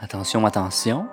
[0.00, 1.08] Attention, attention,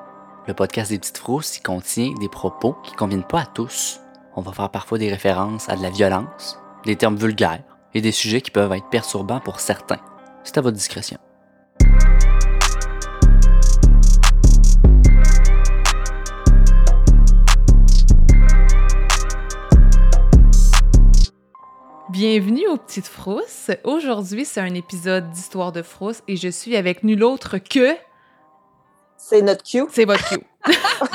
[0.47, 3.99] le podcast des petites frousses y contient des propos qui ne conviennent pas à tous.
[4.35, 7.63] On va faire parfois des références à de la violence, des termes vulgaires
[7.95, 9.97] et des sujets qui peuvent être perturbants pour certains.
[10.43, 11.17] C'est à votre discrétion.
[22.11, 23.71] Bienvenue aux Petites Frousses.
[23.83, 27.97] Aujourd'hui, c'est un épisode d'Histoire de Frousse et je suis avec nul autre que.
[29.27, 29.85] C'est notre cue.
[29.91, 30.43] C'est votre cue.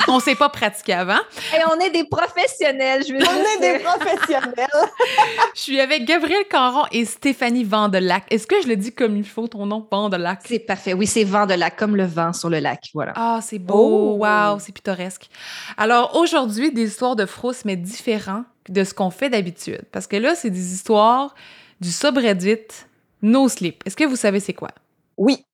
[0.09, 1.19] on s'est pas pratiqué avant.
[1.53, 4.67] Et on est des professionnels, je veux On est des professionnels.
[5.55, 8.25] Je suis avec Gabriel Caron et Stéphanie Vandelac.
[8.29, 10.41] Est-ce que je le dis comme il faut, ton nom, Vandelac?
[10.45, 10.93] C'est parfait.
[10.93, 12.89] Oui, c'est vent de lac, comme le vent sur le lac.
[12.93, 13.13] Voilà.
[13.15, 14.17] Ah, c'est beau.
[14.19, 14.25] Oh.
[14.25, 15.29] Wow, c'est pittoresque.
[15.77, 19.83] Alors, aujourd'hui, des histoires de frousse, mais différents de ce qu'on fait d'habitude.
[19.93, 21.33] Parce que là, c'est des histoires
[21.79, 22.57] du subreddit
[23.21, 23.83] No Sleep.
[23.85, 24.71] Est-ce que vous savez c'est quoi?
[25.15, 25.45] Oui.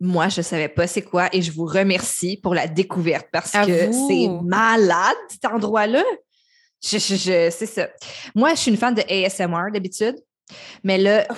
[0.00, 3.66] Moi, je savais pas c'est quoi et je vous remercie pour la découverte parce À
[3.66, 6.04] que c'est malade, cet endroit-là.
[6.84, 7.88] Je, je, je- c'est ça.
[8.34, 10.14] Moi, je suis une fan de ASMR d'habitude,
[10.84, 11.26] mais là,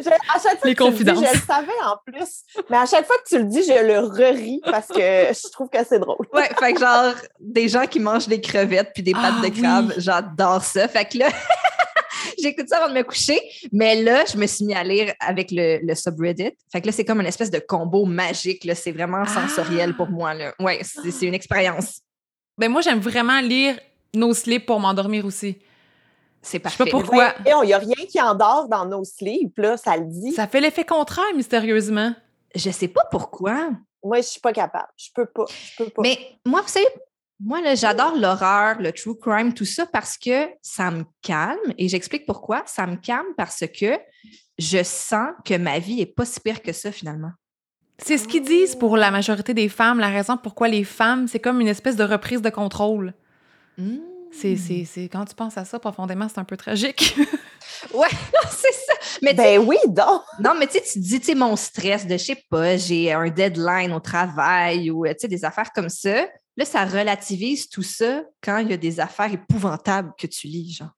[0.00, 1.24] Je- à chaque fois Les que tu le dis, confidences.
[1.26, 2.42] je le savais en plus.
[2.68, 5.68] Mais à chaque fois que tu le dis, je le re-ris parce que je trouve
[5.70, 6.26] que c'est drôle.
[6.34, 9.54] ouais, fait que genre, des gens qui mangent des crevettes puis des Ah, pattes de
[9.56, 9.62] oui.
[9.62, 10.86] crabe, j'adore ça.
[10.88, 11.28] Fait que là,
[12.42, 13.40] j'écoute ça avant de me coucher,
[13.72, 16.50] mais là, je me suis mis à lire avec le, le subreddit.
[16.72, 18.74] Fait que là, c'est comme une espèce de combo magique, là.
[18.74, 19.26] C'est vraiment Ah.
[19.48, 20.54] sensoriel pour moi, là.
[20.60, 22.00] Ouais, c'est c'est une expérience.
[22.56, 23.78] Ben moi, j'aime vraiment lire
[24.14, 25.58] No Sleep pour m'endormir aussi.
[26.40, 26.84] C'est Je sais parfait.
[26.84, 27.34] pas pourquoi.
[27.46, 30.32] Et il n'y a rien qui endort dans nos sleeps, là, ça le dit.
[30.32, 32.14] Ça fait l'effet contraire, mystérieusement.
[32.54, 33.70] Je sais pas pourquoi,
[34.02, 34.88] Moi, je suis pas capable.
[34.96, 35.44] Je peux pas.
[35.48, 36.02] Je peux pas.
[36.02, 36.16] mais
[36.46, 36.86] moi, vous savez,
[37.40, 41.72] moi, là, j'adore l'horreur, le true crime, tout ça parce que ça me calme.
[41.76, 42.62] Et j'explique pourquoi.
[42.66, 43.98] Ça me calme parce que
[44.58, 47.30] je sens que ma vie est pas si pire que ça, finalement.
[47.98, 51.40] C'est ce qu'ils disent pour la majorité des femmes, la raison pourquoi les femmes, c'est
[51.40, 53.14] comme une espèce de reprise de contrôle.
[53.76, 53.98] Hmm.
[54.30, 57.16] C'est, c'est, c'est, quand tu penses à ça profondément, c'est un peu tragique.
[57.94, 58.08] Ouais,
[58.50, 58.94] c'est ça.
[59.22, 60.22] Mais ben oui, donc.
[60.40, 63.12] Non, mais tu sais, tu te dis, tu mon stress de, je sais pas, j'ai
[63.12, 66.26] un deadline au travail ou, tu sais, des affaires comme ça.
[66.58, 70.72] Là, ça relativise tout ça quand il y a des affaires épouvantables que tu lis,
[70.72, 70.90] genre.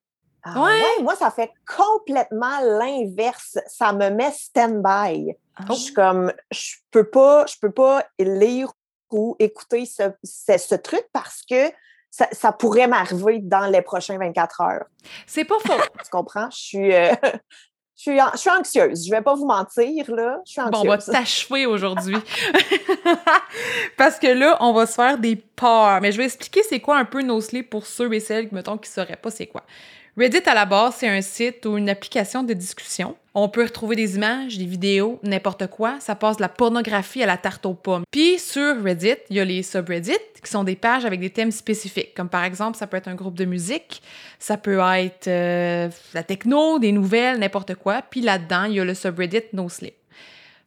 [0.42, 0.70] Ah Ouais.
[0.70, 3.58] ouais, moi, ça fait complètement l'inverse.
[3.66, 5.34] Ça me met stand-by.
[5.56, 5.64] Ah.
[5.68, 8.72] Je suis comme, je peux pas, je peux pas lire
[9.10, 11.70] ou écouter ce, ce, ce truc parce que
[12.10, 14.86] ça, ça pourrait m'arriver dans les prochains 24 heures.
[15.26, 15.74] c'est pas faux.
[16.02, 16.48] Tu comprends?
[16.50, 17.12] Je suis, euh,
[18.02, 19.04] je suis, an- je suis anxieuse.
[19.06, 20.38] Je vais pas vous mentir, là.
[20.46, 21.14] Je suis Bon, on va anxieuse.
[21.14, 22.16] t'achever aujourd'hui.
[23.96, 26.00] Parce que là, on va se faire des peurs.
[26.00, 28.78] Mais je vais expliquer c'est quoi un peu No Sleep pour ceux et celles, mettons,
[28.78, 29.62] qui sauraient pas c'est quoi.
[30.16, 33.16] Reddit, à la base, c'est un site ou une application de discussion.
[33.32, 36.00] On peut retrouver des images, des vidéos, n'importe quoi.
[36.00, 38.02] Ça passe de la pornographie à la tarte aux pommes.
[38.10, 40.12] Puis sur Reddit, il y a les subreddits,
[40.42, 42.12] qui sont des pages avec des thèmes spécifiques.
[42.14, 44.02] Comme par exemple, ça peut être un groupe de musique,
[44.40, 48.02] ça peut être euh, la techno, des nouvelles, n'importe quoi.
[48.02, 49.94] Puis là-dedans, il y a le subreddit No Sleep.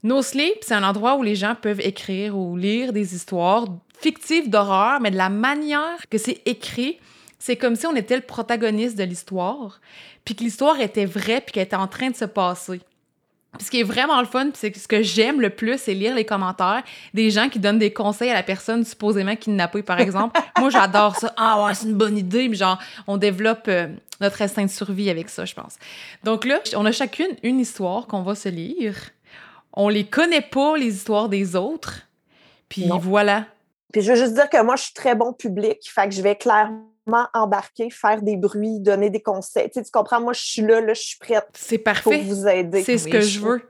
[0.03, 3.65] No Sleep, c'est un endroit où les gens peuvent écrire ou lire des histoires
[3.99, 6.97] fictives d'horreur, mais de la manière que c'est écrit,
[7.45, 9.81] c'est comme si on était le protagoniste de l'histoire,
[10.23, 12.79] puis que l'histoire était vraie, puis qu'elle était en train de se passer.
[13.57, 15.93] Puis ce qui est vraiment le fun, puis c'est ce que j'aime le plus, c'est
[15.93, 16.83] lire les commentaires
[17.13, 20.39] des gens qui donnent des conseils à la personne supposément kidnappée, par exemple.
[20.57, 21.33] Moi, j'adore ça.
[21.35, 22.47] Ah ouais, c'est une bonne idée.
[22.47, 23.87] Mais genre, on développe euh,
[24.21, 25.75] notre instinct de survie avec ça, je pense.
[26.23, 28.95] Donc là, on a chacune une histoire qu'on va se lire.
[29.73, 32.07] On les connaît pas, les histoires des autres.
[32.69, 32.99] Puis Non.
[32.99, 33.47] voilà.
[33.91, 35.79] Puis je veux juste dire que moi, je suis très bon public.
[35.93, 36.92] Fait que je vais clairement
[37.33, 39.69] embarquer, faire des bruits, donner des conseils.
[39.69, 40.21] Tu, sais, tu comprends?
[40.21, 42.21] Moi, je suis là, là, je suis prête C'est pour parfait.
[42.21, 42.83] vous aider.
[42.83, 43.61] C'est ce Oui, que je veux.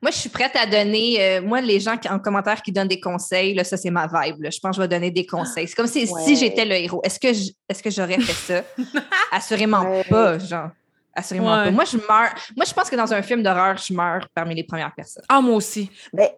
[0.00, 2.86] Moi, je suis prête à donner, euh, moi, les gens qui, en commentaire qui donnent
[2.88, 4.42] des conseils, là, ça, c'est ma vibe.
[4.42, 4.50] là.
[4.50, 5.66] Je pense que je vais donner des conseils.
[5.66, 6.22] C'est comme si, Ouais.
[6.22, 7.00] si j'étais le héros.
[7.02, 8.64] Est-ce que je- est-ce que j'aurais fait ça?
[9.32, 10.04] Assurément Ouais.
[10.04, 10.70] pas, genre.
[11.14, 11.64] Assurément Ouais.
[11.64, 11.70] pas.
[11.72, 12.32] Moi, je meurs.
[12.56, 15.24] Moi, je pense que dans un film d'horreur, je meurs parmi les premières personnes.
[15.28, 15.90] Ah, moi aussi.
[16.12, 16.28] Ben,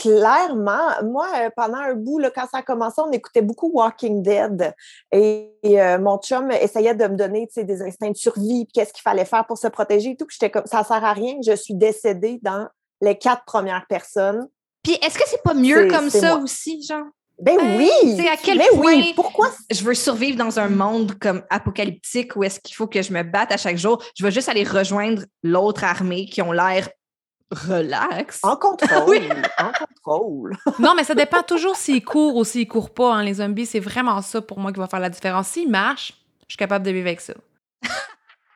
[0.00, 4.22] clairement, moi, euh, pendant un bout, là, quand ça a commencé, on écoutait beaucoup Walking
[4.22, 4.74] Dead.
[5.12, 9.02] Et, et, euh, mon chum essayait de me donner des instincts de survie, qu'est-ce qu'il
[9.02, 10.26] fallait faire pour se protéger et tout.
[10.30, 12.66] J'étais comme, ça sert à rien que je suis décédée dans
[13.00, 14.48] les quatre premières personnes.
[14.82, 16.44] Puis, est-ce que c'est pas mieux C'est- comme c'est ça moi.
[16.44, 17.04] aussi, genre?
[17.42, 18.16] Ben Hey, oui!
[18.16, 19.12] sais, à quel Ben point- oui!
[19.16, 19.48] Pourquoi?
[19.70, 23.22] Je veux survivre dans un monde comme apocalyptique où est-ce qu'il faut que je me
[23.22, 24.02] batte à chaque jour?
[24.14, 26.88] Je veux juste aller rejoindre l'autre armée qui ont l'air
[27.50, 28.40] relax.
[28.42, 29.02] En contrôle.
[29.08, 29.28] Oui.
[29.58, 30.56] En contrôle.
[30.78, 33.66] Non, mais ça dépend toujours s'ils courent ou s'ils courent pas, hein, les zombies.
[33.66, 35.48] C'est vraiment ça pour moi qui va faire la différence.
[35.48, 36.14] S'ils marchent,
[36.48, 37.34] je suis capable de vivre avec ça.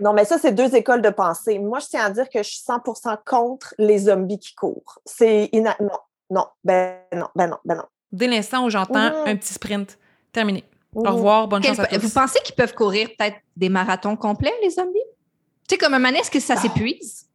[0.01, 1.59] Non, mais ça, c'est deux écoles de pensée.
[1.59, 4.99] Moi, je tiens à dire que je suis 100% contre les zombies qui courent.
[5.05, 5.77] C'est ina...
[5.81, 5.91] Non.
[6.31, 7.85] Non, ben non, ben non, ben non.
[8.11, 9.27] Dès l'instant où j'entends Mhm.
[9.29, 9.99] un petit sprint,
[10.33, 10.65] terminé.
[10.95, 11.99] Au revoir, bonne Quel- chance à tous.
[12.01, 14.99] vous pensez qu'ils peuvent courir peut-être des marathons complets, les zombies?
[15.69, 16.61] Tu sais, comme un moment, est-ce que ça Ah.
[16.61, 17.27] s'épuise?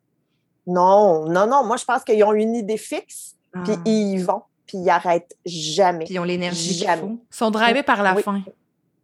[0.70, 1.64] Non, non, non.
[1.66, 3.82] Moi, je pense qu'ils ont une idée fixe, puis Ah.
[3.86, 6.06] ils y vont, puis ils arrêtent jamais.
[6.06, 7.02] Puis ils ont l'énergie qu'il Jamais.
[7.02, 7.20] faut.
[7.32, 8.24] Ils sont drivés par la Oui.
[8.24, 8.42] fin.
[8.46, 8.52] Tu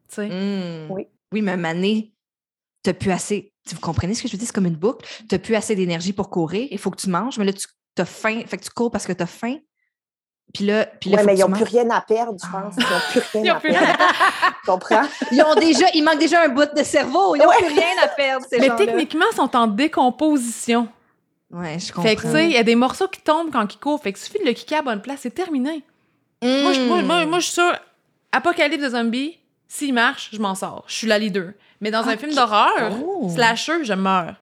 [0.10, 0.28] sais.
[0.28, 0.92] Mm.
[0.92, 1.08] Oui.
[1.32, 2.12] Oui, mais Mané,
[2.84, 3.52] t'as plus assez.
[3.72, 4.48] Vous comprenez ce que je veux dire?
[4.48, 5.06] C'est comme une boucle.
[5.28, 6.68] T'as plus assez d'énergie pour courir.
[6.70, 8.42] Il faut que tu manges, mais là, tu as faim.
[8.46, 9.58] Fait que tu cours parce que t'as faim.
[10.54, 12.38] Puis là, puis là Ouais, faut mais que ils tu n'ont plus rien à perdre,
[12.40, 12.62] je Ah.
[12.62, 12.76] pense.
[12.78, 13.98] Ils n'ont plus Ils rien ont à plus perdre.
[14.66, 15.02] Tu comprends?
[15.32, 17.36] Ils ont déjà, il manque déjà un bout de cerveau.
[17.36, 17.58] Ils n'ont Ouais.
[17.58, 18.86] plus rien à perdre, ces Mais gens-là.
[18.86, 20.88] techniquement, ils sont en décomposition.
[21.56, 22.04] Ouais, je comprends.
[22.10, 24.02] Fait que, tu sais, il y a des morceaux qui tombent quand ils courent.
[24.02, 25.84] Fait que suffit de le kicker à bonne place, c'est terminé.
[26.44, 27.80] Moi, je, moi, moi, moi, je suis sûre,
[28.32, 29.38] Apocalypse de zombies,
[29.68, 30.84] s'il marche, je m'en sors.
[30.88, 31.52] Je suis la leader.
[31.82, 33.30] Mais dans un film d'horreur, Oh.
[33.34, 34.36] slasher, je meurs.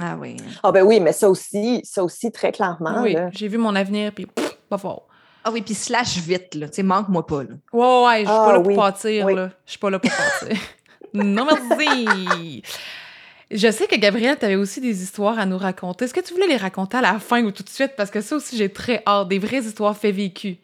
[0.00, 0.36] Ah oui.
[0.62, 3.02] Ah ben oui, mais ça aussi, ça aussi, très clairement.
[3.02, 4.26] oui, j'ai vu mon avenir, puis
[4.68, 5.06] pas fort.
[5.44, 6.68] Ah oui, puis slash vite, là.
[6.68, 7.50] Tu sais, manque-moi pas, là.
[7.72, 8.66] Ouais, ouais, je suis Ah, pas là pour
[9.24, 9.34] oui.
[9.34, 9.50] là.
[9.64, 10.58] Je suis pas là pour pâtir.
[11.14, 12.62] non, merci!
[13.50, 16.04] Je sais que Gabrielle, t'avais aussi des histoires à nous raconter.
[16.04, 17.92] Est-ce que tu voulais les raconter à la fin ou tout de suite?
[17.96, 19.28] Parce que ça aussi, j'ai très hâte.
[19.28, 20.58] Des vraies histoires fait vécues.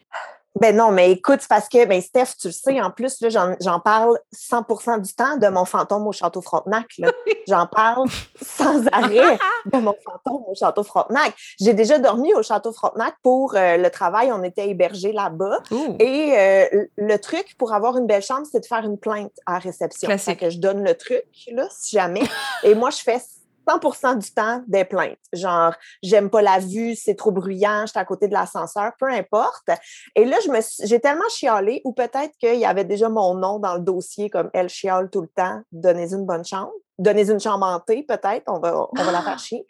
[0.59, 3.29] Ben non, mais écoute, c'est parce que, ben Steph, tu le sais, en plus, là,
[3.29, 6.87] j'en, j'en parle 100 du temps de mon fantôme au Château Frontenac.
[6.97, 7.11] là.
[7.47, 8.07] J'en parle
[8.41, 9.37] sans arrêt
[9.71, 11.33] de mon fantôme au Château Frontenac.
[11.59, 14.31] J'ai déjà dormi au Château Frontenac pour euh, le travail.
[14.31, 15.59] On était hébergés là-bas.
[15.99, 19.53] Et euh, le truc pour avoir une belle chambre, c'est de faire une plainte à
[19.53, 20.07] la réception.
[20.07, 20.39] Classique.
[20.39, 22.23] Fait que je donne le truc, là, si jamais.
[22.63, 23.19] Et moi, je fais
[23.67, 25.17] 100% du temps des plaintes.
[25.33, 25.73] Genre,
[26.03, 29.67] j'aime pas la vue, c'est trop bruyant, j'étais à côté de l'ascenseur, peu importe.
[30.15, 33.33] Et là, je me suis- j'ai tellement chialé, ou peut-être qu'il y avait déjà mon
[33.35, 36.71] nom dans le dossier, comme elle chiale tout le temps, donnez une bonne chambre.
[36.97, 39.65] Donnez une chambre hantée, peut-être, on va, on va la faire chier.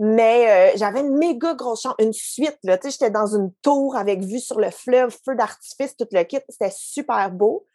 [0.00, 2.56] Mais euh, j'avais une méga grosse chambre, une suite.
[2.62, 6.06] Là, tu sais, j'étais dans une tour avec vue sur le fleuve, feu d'artifice, tout
[6.12, 6.38] le kit.
[6.48, 7.66] C'était super beau.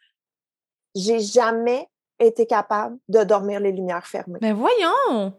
[0.94, 1.86] J'ai jamais
[2.18, 4.38] été capable de dormir les lumières fermées.
[4.40, 5.34] Mais voyons!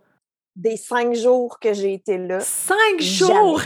[0.56, 3.34] Des cinq jours que j'ai été là, Cinq Jamais.
[3.34, 3.62] jours!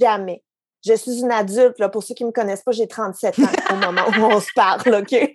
[0.00, 0.42] jamais.
[0.84, 1.78] Je suis une adulte.
[1.78, 1.88] Là.
[1.88, 3.42] Pour ceux qui ne me connaissent pas, j'ai 37 ans
[3.72, 4.94] au moment où on se parle.
[4.96, 5.12] OK?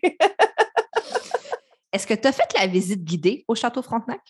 [1.91, 4.21] Est-ce que tu as fait la visite guidée au Château Frontenac?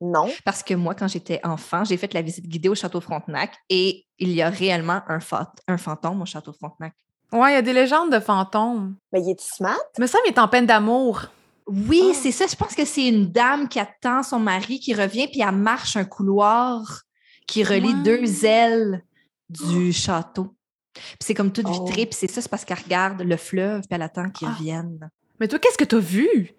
[0.00, 0.30] non.
[0.44, 4.04] Parce que moi, quand j'étais enfant, j'ai fait la visite guidée au Château Frontenac et
[4.18, 6.92] il y a réellement un, fa- un fantôme au Château Frontenac.
[7.32, 8.94] Ouais, il y a des légendes de fantômes.
[9.12, 9.80] Mais il est-tu smart?
[9.98, 11.22] Mais ça, il est en peine d'amour.
[11.66, 12.14] Oui, Ah.
[12.14, 12.46] c'est ça.
[12.46, 15.96] Je pense que c'est une dame qui attend son mari qui revient puis elle marche
[15.96, 17.02] un couloir
[17.46, 18.02] qui relie Ouais.
[18.04, 19.02] deux ailes
[19.48, 20.54] du château.
[20.94, 21.70] Puis c'est comme tout Oh.
[21.84, 24.52] vitré, puis c'est ça, c'est parce qu'elle regarde le fleuve puis elle attend qu'il Ah.
[24.58, 25.10] revienne.
[25.40, 26.50] Mais toi, qu'est-ce que t'as vu?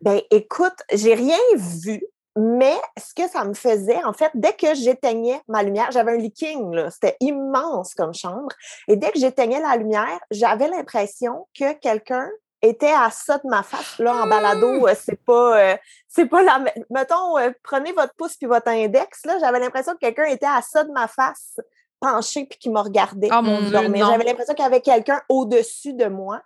[0.00, 2.02] Ben, écoute, j'ai rien vu,
[2.36, 6.16] mais ce que ça me faisait, en fait, dès que j'éteignais ma lumière, j'avais un
[6.16, 8.48] leaking, là, c'était immense comme chambre,
[8.88, 12.28] et dès que j'éteignais la lumière, j'avais l'impression que quelqu'un
[12.62, 15.76] était à ça de ma face, là, en balado, euh, c'est pas, euh,
[16.08, 19.98] c'est pas la, mettons, euh, prenez votre pouce puis votre index, là, j'avais l'impression que
[19.98, 21.58] quelqu'un était à ça de ma face,
[22.00, 23.28] penché puis qui me regardait.
[23.32, 23.98] Oh mon Mm, Dieu.
[23.98, 26.40] J'avais l'impression qu'il y avait quelqu'un au-dessus de moi.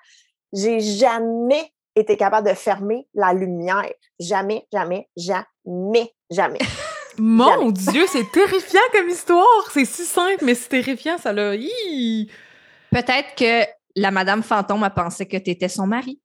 [0.52, 3.92] J'ai jamais été capable de fermer la lumière.
[4.18, 6.58] Jamais, jamais, jamais, jamais.
[7.18, 7.72] Mon Jamais.
[7.72, 9.70] Dieu, c'est terrifiant comme histoire!
[9.72, 11.54] C'est si simple, mais c'est terrifiant, ça l'a.
[11.54, 12.30] Hi!
[12.90, 16.20] Peut-être que la madame fantôme a pensé que tu étais son mari.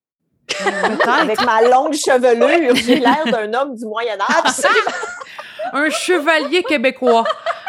[1.08, 4.66] Avec ma longue chevelure, j'ai l'air d'un homme du Moyen Âge.
[5.72, 7.24] Un chevalier québécois.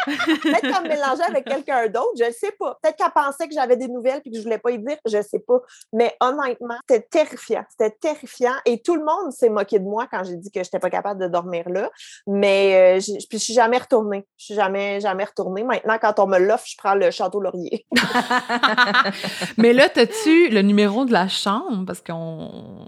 [0.05, 2.77] Peut-être qu'elle me mélangeait avec quelqu'un d'autre, je ne sais pas.
[2.81, 4.97] Peut-être qu'elle pensait que j'avais des nouvelles et que je ne voulais pas y dire,
[5.05, 5.59] je ne sais pas.
[5.91, 7.63] Mais honnêtement, c'était terrifiant.
[7.69, 8.53] C'était terrifiant.
[8.65, 10.89] Et tout le monde s'est moqué de moi quand j'ai dit que je n'étais pas
[10.89, 11.89] capable de dormir là.
[12.27, 14.25] Mais euh, je suis jamais retournée.
[14.37, 15.63] Je suis jamais, jamais retournée.
[15.63, 17.85] Maintenant, quand on me l'offre, je prends le Château Laurier.
[19.57, 21.85] Mais là, t'as-tu le numéro de la chambre?
[21.85, 22.87] Parce qu'on.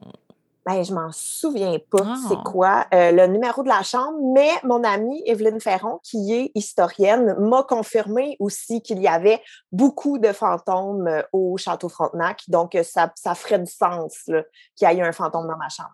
[0.65, 2.15] Ben, je m'en souviens pas Ah.
[2.27, 6.51] c'est quoi euh, le numéro de la chambre, mais mon amie Evelyne Ferron, qui est
[6.55, 9.41] historienne, m'a confirmé aussi qu'il y avait
[9.72, 12.41] beaucoup de fantômes euh, au Château Frontenac.
[12.48, 14.24] Donc, euh, ça, ça ferait du sens
[14.75, 15.93] qu'il y ait un fantôme dans ma chambre.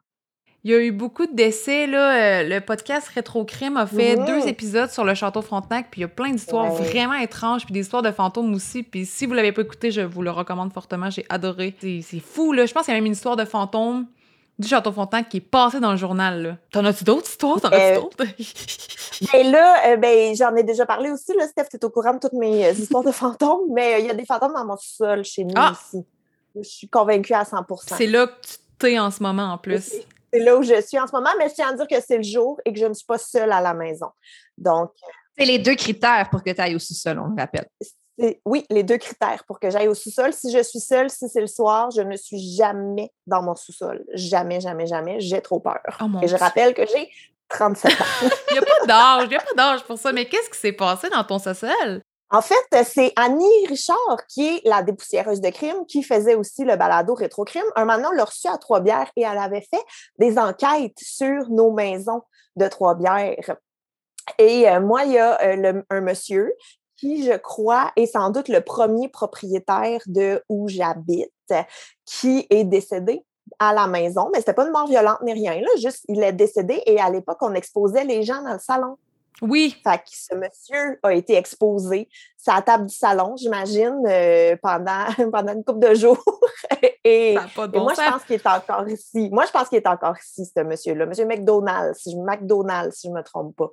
[0.64, 2.44] Il y a eu beaucoup de décès, là.
[2.44, 4.26] Le podcast Rétro Crime a fait Mhm.
[4.26, 6.86] deux épisodes sur le château Frontenac, puis il y a plein d'histoires Ouais.
[6.88, 8.84] vraiment étranges, puis des histoires de fantômes aussi.
[8.84, 11.10] Puis si vous l'avez pas écouté, je vous le recommande fortement.
[11.10, 11.76] J'ai adoré.
[11.82, 12.66] C'est c'est fou, là.
[12.68, 14.06] Je pense qu'il y a même une histoire de fantôme
[14.60, 16.58] du château Frontenac qui est passée dans le journal, là.
[16.72, 17.60] T'en as-tu d'autres histoires?
[17.60, 18.26] T'en as-tu Euh, d'autres?
[19.36, 21.34] Et là, euh, ben, j'en ai déjà parlé aussi.
[21.38, 24.00] Là, Steph, tu es au courant de toutes mes euh, histoires de fantômes, mais euh,
[24.00, 25.72] il y a des fantômes dans mon sol chez nous Ah!
[25.72, 26.06] aussi.
[26.56, 29.94] Je suis convaincue à 100% C'est là que tu t'es en ce moment, en plus.
[30.34, 32.18] C'est là où je suis en ce moment, mais je tiens à dire que c'est
[32.18, 34.08] le jour et que je ne suis pas seule à la maison.
[34.58, 34.92] Donc,
[35.38, 37.68] C'est les deux critères pour que tu ailles au sous-sol, on le rappelle.
[38.46, 40.34] Oui, les deux critères pour que j'aille au sous-sol.
[40.34, 44.04] Si je suis seule, si c'est le soir, je ne suis jamais dans mon sous-sol.
[44.14, 45.20] Jamais, jamais, jamais.
[45.20, 45.80] J'ai trop peur.
[46.02, 46.38] Oh Et je Dieu.
[46.38, 47.10] rappelle que j'ai
[47.50, 48.06] 37 ans.
[48.50, 50.12] Il n'y a pas d'âge, il n'y a pas d'âge pour ça.
[50.14, 52.02] Mais qu'est-ce qui s'est passé dans ton social?
[52.34, 56.78] En fait, c'est Annie Richard, qui est la dépoussiéreuse de crime, qui faisait aussi le
[56.78, 57.66] balado Rétro-Crime.
[57.76, 59.84] Un moment, on l'a reçue à Trois-Bières et elle avait fait
[60.18, 62.22] des enquêtes sur nos maisons
[62.56, 63.58] de Trois-Bières.
[64.38, 66.54] Et euh, moi, il y a euh, le- un monsieur
[67.02, 71.34] qui, je crois, est sans doute le premier propriétaire de où j'habite,
[72.06, 73.26] qui est décédé
[73.58, 76.32] à la maison, mais c'était pas une mort violente ni rien, là, juste il est
[76.32, 78.98] décédé et à l'époque, on exposait les gens dans le salon.
[79.42, 79.76] Oui.
[79.84, 82.08] Fait que ce monsieur a été exposé
[82.48, 86.24] la table du salon, j'imagine, euh, pendant, pendant une couple de jours.
[87.04, 88.06] et, moi, sens.
[88.06, 89.30] je pense qu'il est encore ici.
[89.32, 91.06] Moi, je pense qu'il est encore ici, ce monsieur-là.
[91.06, 93.70] Monsieur McDonald, si je, McDonald, si je me trompe pas.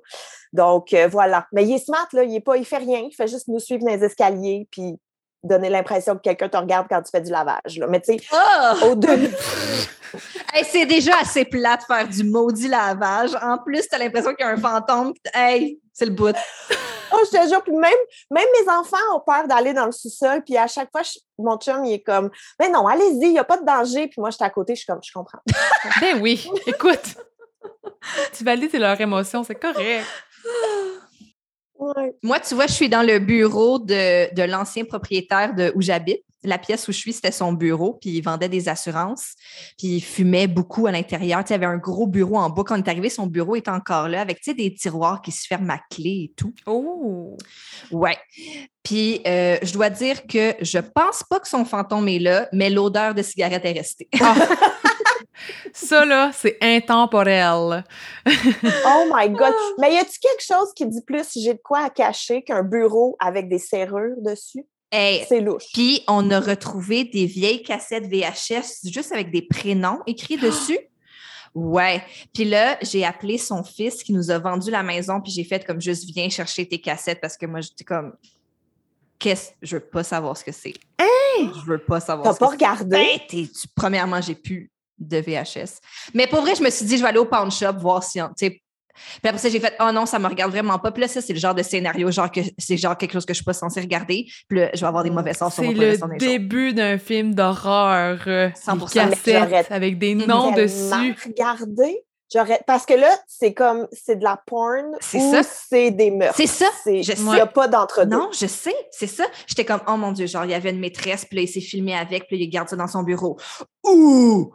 [0.53, 1.47] Donc, euh, voilà.
[1.51, 2.23] Mais il est smart, là.
[2.23, 2.99] Il est pas, il fait rien.
[2.99, 4.99] Il fait juste nous suivre dans les escaliers puis
[5.43, 7.87] donner l'impression que quelqu'un te regarde quand tu fais du lavage, là.
[7.87, 8.87] Mais tu sais, Oh!
[8.91, 9.29] au début,
[10.53, 13.31] Hey, c'est déjà assez plat de faire du maudit lavage.
[13.41, 15.13] En plus, t'as l'impression qu'il y a un fantôme.
[15.33, 16.35] Hey, c'est le bout.
[17.11, 17.91] Oh, je te jure, puis même,
[18.29, 21.57] même mes enfants ont peur d'aller dans le sous-sol, puis à chaque fois, je- mon
[21.57, 22.29] chum, il est comme,
[22.59, 24.81] mais non, allez-y, il n'y a pas de danger, puis moi, j'étais à côté, je
[24.81, 25.39] suis comme, je comprends.
[26.01, 27.15] Ben oui, écoute.
[28.37, 30.05] tu valides leurs émotions, c'est correct.
[31.79, 32.13] Ouais.
[32.23, 36.23] Moi, tu vois, je suis dans le bureau de, de l'ancien propriétaire de où j'habite.
[36.43, 39.33] La pièce où je suis, c'était son bureau, puis il vendait des assurances,
[39.77, 41.43] puis il fumait beaucoup à l'intérieur.
[41.43, 42.63] Tu sais, il y avait un gros bureau en bois.
[42.63, 45.33] Quand on est arrivé, son bureau est encore là, avec tu sais, des tiroirs qui
[45.33, 46.53] se ferment à clé et tout.
[46.65, 47.35] Oh!
[47.91, 48.17] Ouais.
[48.83, 52.69] Puis euh, je dois dire que je pense pas que son fantôme est là, mais
[52.69, 54.07] l'odeur de cigarette est restée.
[55.73, 57.83] Ça, là, c'est intemporel.
[58.25, 59.53] Oh my God.
[59.79, 63.15] Mais y a-tu quelque chose qui dit plus j'ai de quoi à cacher qu'un bureau
[63.19, 64.65] avec des serrures dessus?
[64.91, 65.65] Hey, C'est louche.
[65.73, 70.79] Puis on a retrouvé des vieilles cassettes VHS juste avec des prénoms écrits dessus.
[71.53, 72.03] Ouais.
[72.33, 75.65] Puis là, j'ai appelé son fils qui nous a vendu la maison, puis j'ai fait
[75.65, 78.13] comme juste viens chercher tes cassettes parce que moi j'étais comme
[79.17, 80.73] qu'est-ce je veux pas savoir ce que c'est.
[81.39, 82.25] Je veux pas savoir.
[82.27, 82.65] T'as ce pas que c'est.
[82.65, 83.21] regardé?
[83.31, 85.79] Ben, premièrement, j'ai plus de VHS.
[86.13, 88.21] Mais pour vrai, je me suis dit je vais aller au pawn shop voir si
[88.21, 88.49] on- tu sais,
[89.21, 90.91] puis après ça, j'ai fait Oh non, ça me regarde vraiment pas.
[90.91, 93.33] Puis là, ça, c'est le genre de scénario, genre que c'est genre quelque chose que
[93.33, 94.25] je suis pas censée regarder.
[94.49, 96.97] Puis là, je vais avoir des mauvais sens sur C'est moi pour le début d'un
[96.97, 98.19] film d'horreur.
[98.27, 101.15] euh, 100%, des mais cassettes j'aurais avec des noms dessus.
[102.31, 102.59] J'aurais...
[102.67, 105.41] Parce que là, c'est comme, c'est de la porn C'est ou ça.
[105.43, 106.35] c'est des meurtres.
[106.37, 106.67] C'est ça.
[106.83, 108.15] C'est- Il n'y a pas d'entre-deux.
[108.15, 109.23] Non, je sais, c'est ça.
[109.47, 111.59] J'étais comme, oh mon Dieu, genre, il y avait une maîtresse, puis là, il s'est
[111.61, 113.39] filmé avec, puis là, il garde ça dans son bureau.
[113.83, 114.51] Ou,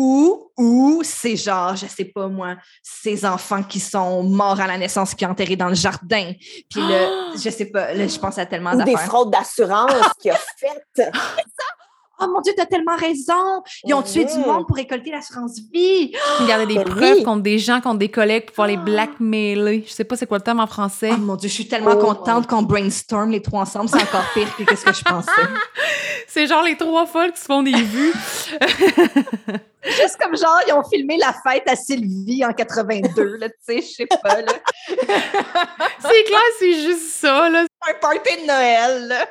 [0.00, 4.78] ou, ou, c'est genre, je sais pas moi, ces enfants qui sont morts à la
[4.78, 6.32] naissance, qui ont enterré dans le jardin.
[6.70, 10.30] Puis là, je sais pas, là, je pense à tellement Ou des fraudes d'assurance qu'il
[10.30, 11.12] a faites.
[12.20, 13.62] Oh mon Dieu, t'as tellement raison!
[13.84, 16.12] Ils ont tué du monde pour récolter l'assurance vie!
[16.48, 17.22] Garder des Ben preuves oui.
[17.22, 18.84] contre des gens, contre des collègues pour pouvoir les Ah.
[18.84, 19.84] blackmailer.
[19.86, 21.10] Je sais pas c'est quoi le terme en français.
[21.14, 22.04] Oh mon Dieu, je suis tellement Oh.
[22.04, 23.88] contente qu'on brainstorm les trois ensemble.
[23.88, 25.30] C'est encore pire que ce que je pensais.
[26.26, 28.12] C'est genre les trois folles qui se font des vues.
[29.84, 33.80] Juste comme genre, ils ont filmé la fête à Sylvie en 82, là, tu sais,
[33.80, 34.52] je sais pas, là.
[34.88, 37.64] c'est clair, c'est juste ça, là.
[37.88, 39.26] Un party de Noël, là.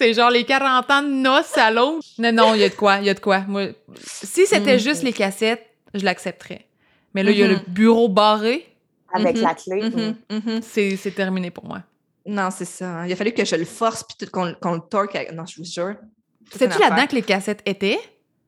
[0.00, 2.06] C'est genre les 40 ans de noces à l'autre.
[2.18, 3.40] Non, non, il y a de quoi, il y a de quoi.
[3.46, 3.68] Moi,
[4.02, 4.78] si c'était Mhm.
[4.78, 6.66] juste les cassettes, je l'accepterais.
[7.14, 7.62] Mais là, il y a le Mhm.
[7.68, 8.66] bureau barré.
[9.12, 10.60] Avec Mhm, la clé.
[10.62, 11.82] C'est c'est terminé pour moi.
[12.24, 12.86] Non, c'est ça.
[12.86, 13.06] hein.
[13.06, 15.16] Il a fallu que je le force puis tout- qu'on qu'on le torque.
[15.16, 15.96] avec- Non, je vous jure.
[16.60, 17.98] Une là-dedans que les cassettes étaient?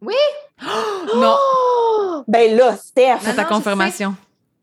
[0.00, 0.14] Oui.
[0.62, 0.66] Oh,
[1.16, 2.24] non!
[2.28, 4.14] Ben là, Steph, c'est ta confirmation.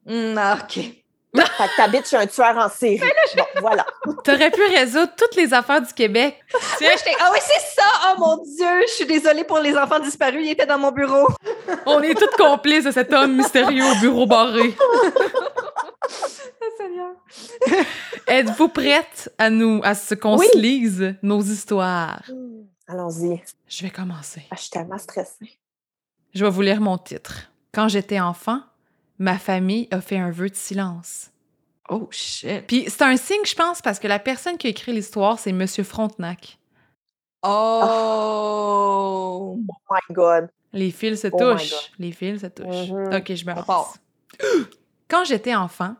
[0.05, 0.98] Hmm, ah, OK.
[1.35, 2.99] Fait que t'habites chez un tueur en série.
[3.37, 3.85] Bon, voilà.
[4.23, 6.39] T'aurais pu résoudre toutes les affaires du Québec.
[7.21, 7.83] Ah oui, c'est ça!
[8.07, 8.81] Oh mon Dieu!
[8.87, 10.41] Je suis désolée pour les enfants disparus.
[10.45, 11.27] Ils étaient dans mon bureau.
[11.85, 14.73] On est toutes complices de cet homme mystérieux au bureau barré.
[18.27, 20.47] Êtes-vous prête à nous, à ce qu'on Oui.
[20.53, 22.23] se lise nos histoires?
[22.29, 23.41] Hmm, Allons-y.
[23.67, 24.43] Je vais commencer.
[24.51, 25.59] Ah, je suis tellement stressée.
[26.33, 27.49] Je vais vous lire mon titre.
[27.73, 28.61] Quand j'étais enfant,
[29.19, 31.29] ma famille a fait un vœu de silence.
[31.89, 32.65] Oh shit.
[32.67, 35.51] Puis c'est un signe, je pense, parce que la personne qui a écrit l'histoire, c'est
[35.51, 36.57] Monsieur Frontenac.
[37.43, 37.49] Oh!
[39.57, 39.59] Oh
[39.91, 40.49] my God.
[40.73, 41.91] Les fils se Oh touchent.
[41.97, 42.89] Les fils se touchent.
[42.91, 43.15] Mhm.
[43.15, 43.97] OK, je me relance.
[45.07, 45.95] Quand j'étais enfant,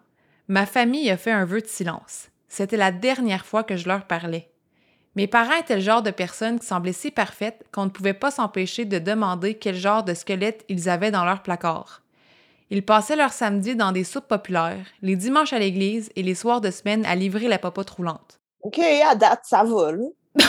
[0.48, 2.30] ma famille a fait un vœu de silence.
[2.48, 4.52] C'était la dernière fois que je leur parlais.
[5.16, 8.32] Mes parents étaient le genre de personnes qui semblaient si parfaites qu'on ne pouvait pas
[8.32, 12.04] s'empêcher de demander quel genre de squelette ils avaient dans leur placard.
[12.72, 16.62] Ils passaient leur samedi dans des soupes populaires, les dimanches à l'église et les soirs
[16.62, 18.40] de semaine à livrer la popote roulante.
[18.62, 20.06] OK, à date, ça va, là.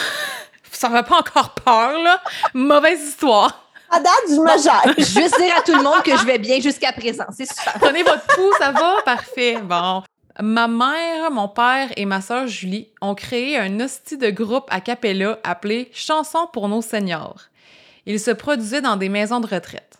[0.72, 2.22] Ça va pas encore peur, là.
[2.54, 3.70] Mauvaise histoire.
[3.90, 4.94] À date, je me gère.
[4.96, 7.26] Juste dire à tout le monde que je vais bien jusqu'à présent.
[7.36, 7.74] C'est super.
[7.78, 9.02] Prenez votre pouls, ça va?
[9.04, 9.58] Parfait.
[9.60, 10.02] Bon.
[10.40, 14.80] Ma mère, mon père et ma sœur Julie ont créé un hostie de groupe a
[14.80, 17.42] cappella appelé Chansons pour nos seniors.
[18.06, 19.98] Il se produisait dans des maisons de retraite.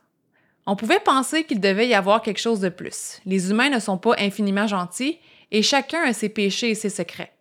[0.67, 3.21] On pouvait penser qu'il devait y avoir quelque chose de plus.
[3.27, 5.19] Les humains ne sont pas infiniment gentils
[5.51, 7.33] et chacun a ses péchés et ses secrets.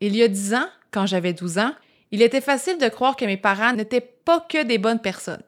[0.00, 1.72] Il y a dix ans, quand j'avais 12 ans,
[2.10, 5.42] il était facile de croire que mes parents n'étaient pas que des bonnes personnes.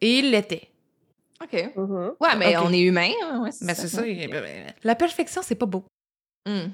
[0.00, 0.68] Et ils l'étaient.
[1.42, 1.70] OK.
[1.76, 2.12] Mhm.
[2.20, 3.10] Ouais, mais on est humain.
[3.24, 4.02] hein, ouais, Mais c'est ça.
[4.82, 5.84] La perfection, c'est pas beau.
[6.46, 6.70] Hmm.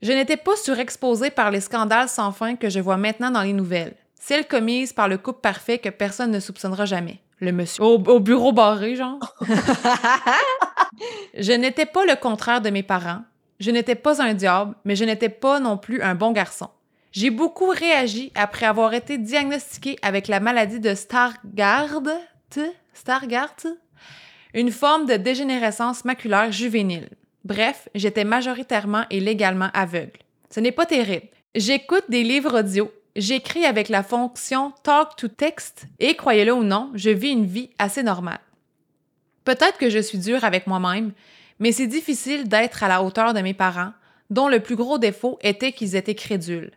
[0.00, 3.52] Je n'étais pas surexposée par les scandales sans fin que je vois maintenant dans les
[3.52, 3.94] nouvelles.
[4.18, 7.20] Celles commises par le couple parfait que personne ne soupçonnera jamais.
[7.42, 7.82] Le monsieur.
[7.82, 9.18] Au, au bureau barré, genre.
[11.36, 13.22] Je n'étais pas le contraire de mes parents.
[13.58, 16.68] Je n'étais pas un diable, mais je n'étais pas non plus un bon garçon.
[17.10, 22.08] J'ai beaucoup réagi après avoir été diagnostiquée avec la maladie de Stargardt,
[22.94, 23.66] Stargardt,
[24.54, 27.08] une forme de dégénérescence maculaire juvénile.
[27.44, 30.20] Bref, j'étais majoritairement et légalement aveugle.
[30.48, 31.26] Ce n'est pas terrible.
[31.56, 36.90] J'écoute des livres audio, j'écris avec la fonction Talk to Text et, croyez-le ou non,
[36.94, 38.40] je vis une vie assez normale.
[39.44, 41.12] Peut-être que je suis dure avec moi-même,
[41.58, 43.92] mais c'est difficile d'être à la hauteur de mes parents,
[44.30, 46.72] dont le plus gros défaut était qu'ils étaient crédules.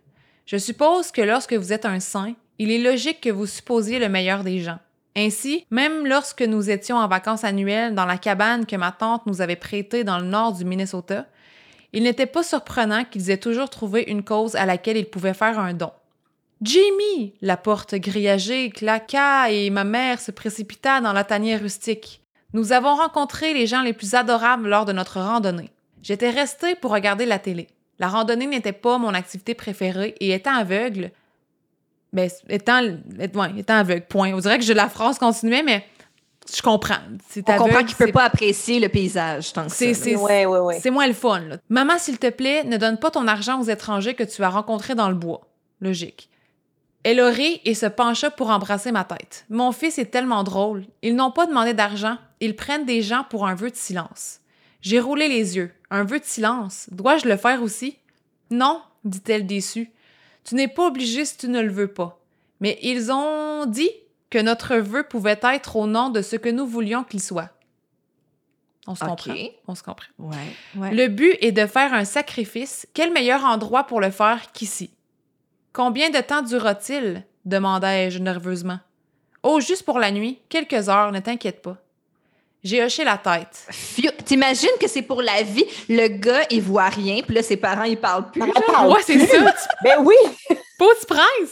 [0.45, 4.09] Je suppose que lorsque vous êtes un saint, il est logique que vous supposiez le
[4.09, 4.79] meilleur des gens.
[5.15, 9.41] Ainsi, même lorsque nous étions en vacances annuelles dans la cabane que ma tante nous
[9.41, 11.25] avait prêtée dans le nord du Minnesota,
[11.93, 15.57] il n'était pas surprenant qu'ils aient toujours trouvé une cause à laquelle ils pouvaient faire
[15.57, 15.91] un don.
[16.62, 17.33] Jamie!
[17.41, 22.21] La porte grillagée claqua et ma mère se précipita dans la tanière rustique.
[22.53, 25.69] Nous avons rencontré les gens les plus adorables lors de notre randonnée.
[26.01, 27.67] J'étais restée pour regarder la télé.
[28.00, 31.12] La randonnée n'était pas mon activité préférée et étant aveugle,
[32.13, 34.33] ben, étant, ouais, étant aveugle, point.
[34.33, 35.85] On dirait que je, la phrase continuait, mais
[36.53, 36.96] je comprends.
[37.29, 39.75] C'est On aveugle, comprend qu'il peut pas apprécier le paysage tant que ça.
[39.77, 39.94] C'est- là.
[39.96, 40.79] c'est- Ouais, ouais, ouais.
[40.79, 41.39] c'est moins le fun.
[41.39, 41.57] là.
[41.70, 44.96] Maman, s'il te plaît, ne donne pas ton argent aux étrangers que tu as rencontrés
[44.96, 45.41] dans le bois.
[45.81, 46.29] Logique.
[47.05, 49.46] Elle a ri et se pencha pour embrasser ma tête.
[49.51, 50.87] Mon fils est tellement drôle.
[51.03, 52.18] Ils n'ont pas demandé d'argent.
[52.39, 54.39] Ils prennent des gens pour un vœu de silence.
[54.81, 55.72] J'ai roulé les yeux.
[55.91, 56.87] Un vœu de silence.
[56.89, 58.00] Dois-je le faire aussi?
[58.50, 59.91] Non, dit-elle déçue.
[60.46, 62.20] Tu n'es pas obligé si tu ne le veux pas.
[62.59, 63.91] Mais ils ont dit
[64.31, 67.51] que notre vœu pouvait être au nom de ce que nous voulions qu'il soit.
[68.87, 69.35] On se comprend.
[69.68, 70.09] On se comprend.
[70.18, 70.35] Ouais,
[70.75, 70.91] ouais.
[70.91, 72.87] Le but est de faire un sacrifice.
[72.96, 74.89] Quel meilleur endroit pour le faire qu'ici?
[75.75, 77.24] Combien de temps durera-t-il?
[77.44, 78.79] demandai-je nerveusement.
[79.44, 81.77] Oh, juste pour la nuit, quelques heures, ne t'inquiète pas.
[82.64, 83.68] J'ai hoché la tête.
[83.70, 85.66] Fiu- T'imagines que c'est pour la vie?
[85.88, 88.42] Le gars, il voit rien, puis là, ses parents, ils parlent plus.
[88.66, 89.38] Parle Ouais, c'est ça.
[89.83, 90.16] Ben oui,
[90.79, 91.51] Petit prince!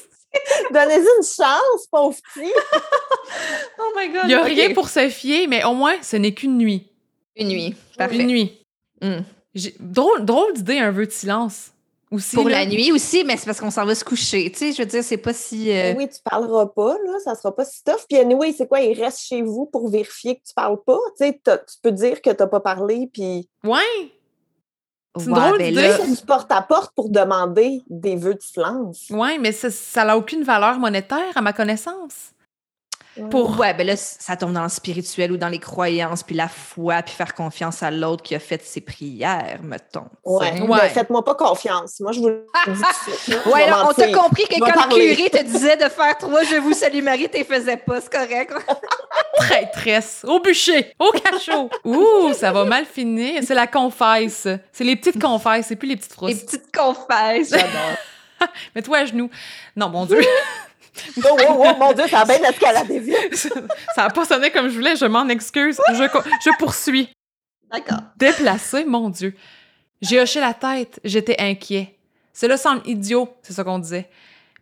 [0.72, 2.52] donnez-y une chance, pauvre petit.
[3.78, 4.22] Oh my God.
[4.24, 6.88] Il n'y a rien pour se fier, mais au moins, ce n'est qu'une nuit.
[7.36, 7.76] Une nuit.
[7.98, 8.16] Parfait.
[8.18, 8.60] Une nuit.
[9.02, 9.20] Hmm.
[9.54, 11.73] J'ai- Drôle, drôle d'idée, un vœu de silence.
[12.14, 12.60] Aussi, Pour là.
[12.60, 14.52] la nuit aussi, mais c'est parce qu'on s'en va se coucher.
[14.52, 15.72] Tu sais, je veux dire, c'est pas si.
[15.72, 18.06] euh, Ben oui, tu parleras pas, là, ça sera pas si tough.
[18.08, 21.00] Puis anyway, c'est quoi, il reste chez vous pour vérifier que tu parles pas?
[21.18, 23.80] Tu sais, tu peux dire que t'as pas parlé, puis Ouais!
[25.18, 28.42] C'est une ouais, drôle ben là, tu portes à porte pour demander des vœux de
[28.42, 29.08] silence.
[29.12, 32.32] Ouais, mais ça- ça n'a aucune valeur monétaire à ma connaissance.
[33.30, 36.48] Pour Ouais, ben là, ça tombe dans le spirituel ou dans les croyances, puis la
[36.48, 40.06] foi, puis faire confiance à l'autre qui a fait ses prières, mettons.
[40.26, 40.68] Ouais, Ouais.
[40.68, 42.00] ben, faites-moi pas confiance.
[42.00, 42.82] Moi, je vous le dis
[43.26, 45.16] tout de Ouais, là, on t'a compris que quand le parler.
[45.16, 48.52] curé te disait de faire trois Je vous salue Marie, t'es faisais pas, c'est correct.
[49.38, 51.70] traîtresse, au bûcher, au cachot.
[51.84, 53.42] Ouh, ça va mal finir.
[53.46, 54.48] C'est la confesse.
[54.72, 56.44] C'est les petites confesses, c'est plus les petites Les frousses.
[56.46, 57.98] petites confesses, j'adore.
[58.76, 59.30] Mets-toi à genoux.
[59.76, 60.22] Non, mon Dieu.
[61.18, 63.36] Oh, oh, oh, mon Dieu, ça a bien escaladé vite.
[63.96, 65.80] ça n'a pas sonné comme je voulais, je m'en excuse.
[65.90, 67.10] Je, je poursuis.
[67.72, 68.02] D'accord.
[68.18, 69.36] Déplacé, mon Dieu.
[70.02, 71.98] J'ai hoché la tête, j'étais inquiet.
[72.34, 74.10] Cela semble idiot, c'est ça qu'on disait.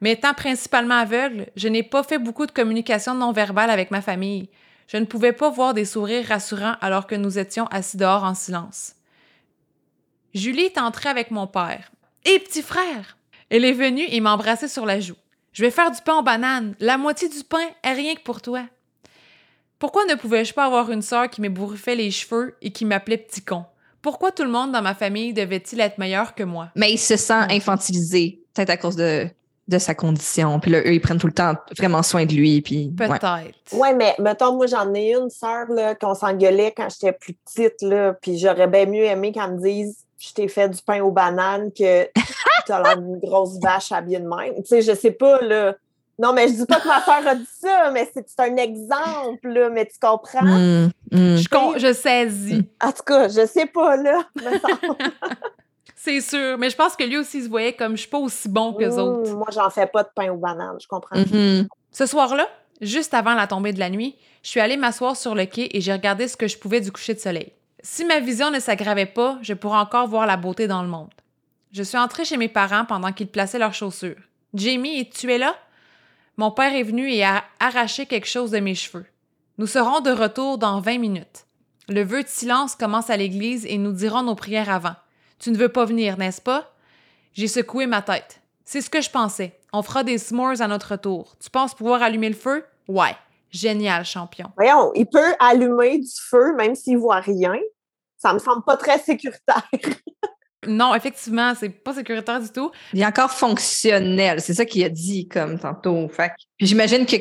[0.02, 4.02] Mais étant principalement aveugle, je n'ai pas fait beaucoup de communication non verbale avec ma
[4.02, 4.50] famille.
[4.88, 8.34] Je ne pouvais pas voir des sourires rassurants alors que nous étions assis dehors en
[8.34, 8.96] silence.
[10.34, 11.91] Julie est entrée avec mon père.
[12.26, 13.17] Et petit frère!
[13.50, 15.15] Elle est venue et m'a embrassé sur la joue.
[15.53, 16.75] Je vais faire du pain aux bananes.
[16.79, 18.61] La moitié du pain est rien que pour toi.
[19.79, 23.41] Pourquoi ne pouvais-je pas avoir une sœur qui m'ébouriffait les cheveux et qui m'appelait petit
[23.41, 23.65] con?
[24.01, 26.69] Pourquoi tout le monde dans ma famille devait-il être meilleur que moi?
[26.75, 29.27] Mais il se sent infantilisé, peut-être à cause de,
[29.67, 30.59] de sa condition.
[30.59, 32.61] Puis là, eux, ils prennent tout le temps vraiment soin de lui.
[32.61, 33.07] Puis, ouais.
[33.07, 33.73] Peut-être.
[33.73, 37.81] Ouais, mais mettons, moi, j'en ai une sœur, là, qu'on s'engueulait quand j'étais plus petite,
[37.81, 41.12] là, puis j'aurais bien mieux aimé qu'elle me dise je t'ai fait du pain aux
[41.12, 42.05] bananes que
[42.65, 44.55] tu as l'air d'une grosse vache habillée de même.
[44.57, 45.75] Tu sais, je sais pas, là.
[46.19, 49.47] Non, mais je dis pas que ma soeur a dit ça, mais c'est un exemple,
[49.49, 50.43] là, mais tu comprends?
[50.45, 51.36] Mm, mm.
[51.38, 52.63] Je, con- je saisis.
[52.79, 54.23] En tout cas, je sais pas, là.
[55.95, 56.57] C'est sûr.
[56.57, 58.73] Mais je pense que lui aussi il se voyait comme je suis pas aussi bon
[58.73, 59.31] que les autres.
[59.31, 61.15] Mmh, moi, j'en fais pas de pain aux bananes, je comprends.
[61.17, 61.67] Mhm.
[61.91, 62.47] Ce soir-là,
[62.81, 65.81] juste avant la tombée de la nuit, je suis allée m'asseoir sur le quai et
[65.81, 67.53] j'ai regardé ce que je pouvais du coucher de soleil.
[67.84, 71.10] Si ma vision ne s'aggravait pas, je pourrais encore voir la beauté dans le monde.
[71.72, 74.22] Je suis entrée chez mes parents pendant qu'ils plaçaient leurs chaussures.
[74.54, 75.56] Jamie, tu es là?
[76.38, 79.06] Mon père est venu et a arraché quelque chose de mes cheveux.
[79.58, 81.46] Nous serons de retour dans 20 minutes.
[81.88, 84.96] Le vœu de silence commence à l'église et nous dirons nos prières avant.
[85.39, 86.74] Tu ne veux pas venir, n'est-ce pas?
[87.34, 88.41] J'ai secoué ma tête.
[88.65, 89.60] C'est ce que je pensais.
[89.74, 91.36] On fera des s'mores à notre retour.
[91.39, 92.63] Tu penses pouvoir allumer le feu?
[92.88, 93.15] Ouais.
[93.51, 94.47] Génial, champion.
[94.55, 97.55] Voyons, il peut allumer du feu même s'il voit rien.
[98.17, 99.67] Ça me semble pas très sécuritaire.
[100.67, 102.69] Non, effectivement, c'est pas sécuritaire du tout.
[102.93, 104.41] Il est encore fonctionnel.
[104.41, 106.07] C'est ça qu'il a dit comme tantôt.
[106.09, 107.15] Fait Puis j'imagine que.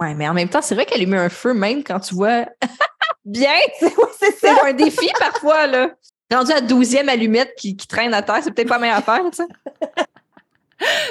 [0.00, 2.46] Ouais, mais en même temps, c'est vrai qu'allumer un feu, même quand tu vois
[3.26, 5.90] bien, c'est un défi parfois, là.
[6.32, 9.20] Rendu à 12e allumette qui, qui traîne à terre, c'est peut-être pas la meilleure affaire,
[9.30, 9.46] tu sais.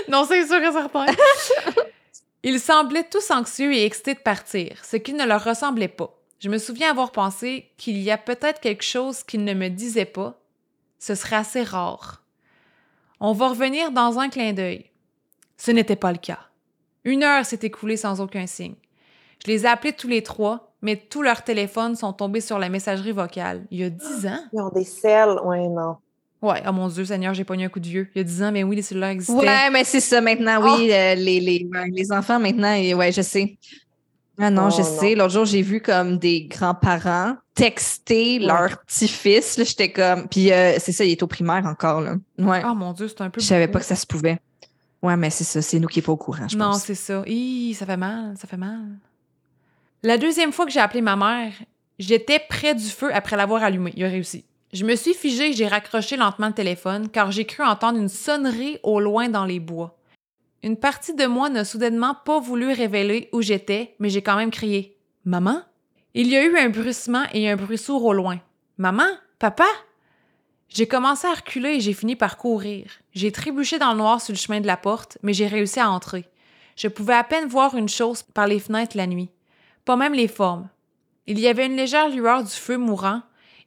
[0.07, 1.05] Non, c'est sûr et certain.
[2.47, 6.15] Ils semblaient tous anxieux et excités de partir, ce qui ne leur ressemblait pas.
[6.38, 10.05] Je me souviens avoir pensé qu'il y a peut-être quelque chose qu'ils ne me disaient
[10.05, 10.39] pas.
[10.99, 12.23] Ce serait assez rare.
[13.19, 14.91] On va revenir dans un clin d'œil.
[15.58, 16.38] Ce n'était pas le cas.
[17.03, 18.75] Une heure s'est écoulée sans aucun signe.
[19.43, 22.69] Je les ai appelés tous les trois, mais tous leurs téléphones sont tombés sur la
[22.69, 23.65] messagerie vocale.
[23.71, 24.43] Il y a dix ans?
[24.53, 25.39] Ils ont des selles.
[25.43, 25.97] Ouais, non.
[26.51, 28.08] Ouais, oh mon Dieu, Seigneur, j'ai pogné un coup de vieux.
[28.15, 29.34] Il y a dix ans, mais oui, les cellulaires existaient.
[29.36, 30.91] Ouais, mais c'est ça maintenant, oui.
[30.91, 33.58] euh, les, les, les enfants maintenant, et, ouais, je sais.
[34.38, 34.99] Ah non, Oh, je non.
[34.99, 35.15] sais.
[35.15, 39.58] L'autre jour, j'ai vu comme des grands-parents texter leur petit-fils.
[39.58, 40.27] là, J'étais comme.
[40.27, 42.15] Puis euh, c'est ça, il est au primaire encore, là.
[42.38, 42.62] Ouais.
[42.65, 43.39] Oh mon Dieu, c'est un peu.
[43.39, 44.38] je savais pas que ça se pouvait.
[45.01, 46.84] Ouais, mais c'est ça, c'est nous qui n'est pas au courant, je Non, pense.
[46.84, 47.23] c'est ça.
[47.27, 48.81] Hi, ça fait mal, ça fait mal.
[50.03, 51.53] La deuxième fois que j'ai appelé ma mère,
[51.97, 53.93] j'étais près du feu après l'avoir allumé.
[53.95, 54.43] Il a réussi.
[54.73, 58.10] Je me suis figée et j'ai raccroché lentement le téléphone car j'ai cru entendre une
[58.10, 59.97] sonnerie au loin dans les bois.
[60.63, 64.51] Une partie de moi n'a soudainement pas voulu révéler où j'étais, mais j'ai quand même
[64.51, 65.62] crié Maman?
[66.13, 68.39] Il y a eu un bruissement et un bruit sourd au loin.
[68.78, 69.08] Maman?
[69.38, 69.67] Papa?
[70.67, 72.88] J'ai commencé à reculer et j'ai fini par courir.
[73.13, 75.91] J'ai trébuché dans le noir sur le chemin de la porte, mais j'ai réussi à
[75.91, 76.25] entrer.
[76.75, 79.30] Je pouvais à peine voir une chose par les fenêtres la nuit.
[79.86, 80.67] Pas même les formes.
[81.28, 83.21] Il y avait une légère lueur du feu mourant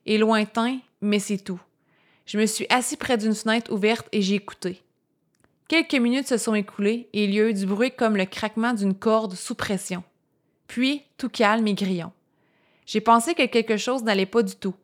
[0.04, 1.60] et lointain, mais c'est tout.
[2.26, 4.82] Je me suis assis près d'une fenêtre ouverte et j'ai écouté.
[5.68, 8.72] Quelques minutes se sont écoulées et il y a eu du bruit comme le craquement
[8.72, 10.02] d'une corde sous pression.
[10.66, 12.12] Puis, tout calme et grillon.
[12.86, 14.74] J'ai pensé que quelque chose n'allait pas du tout.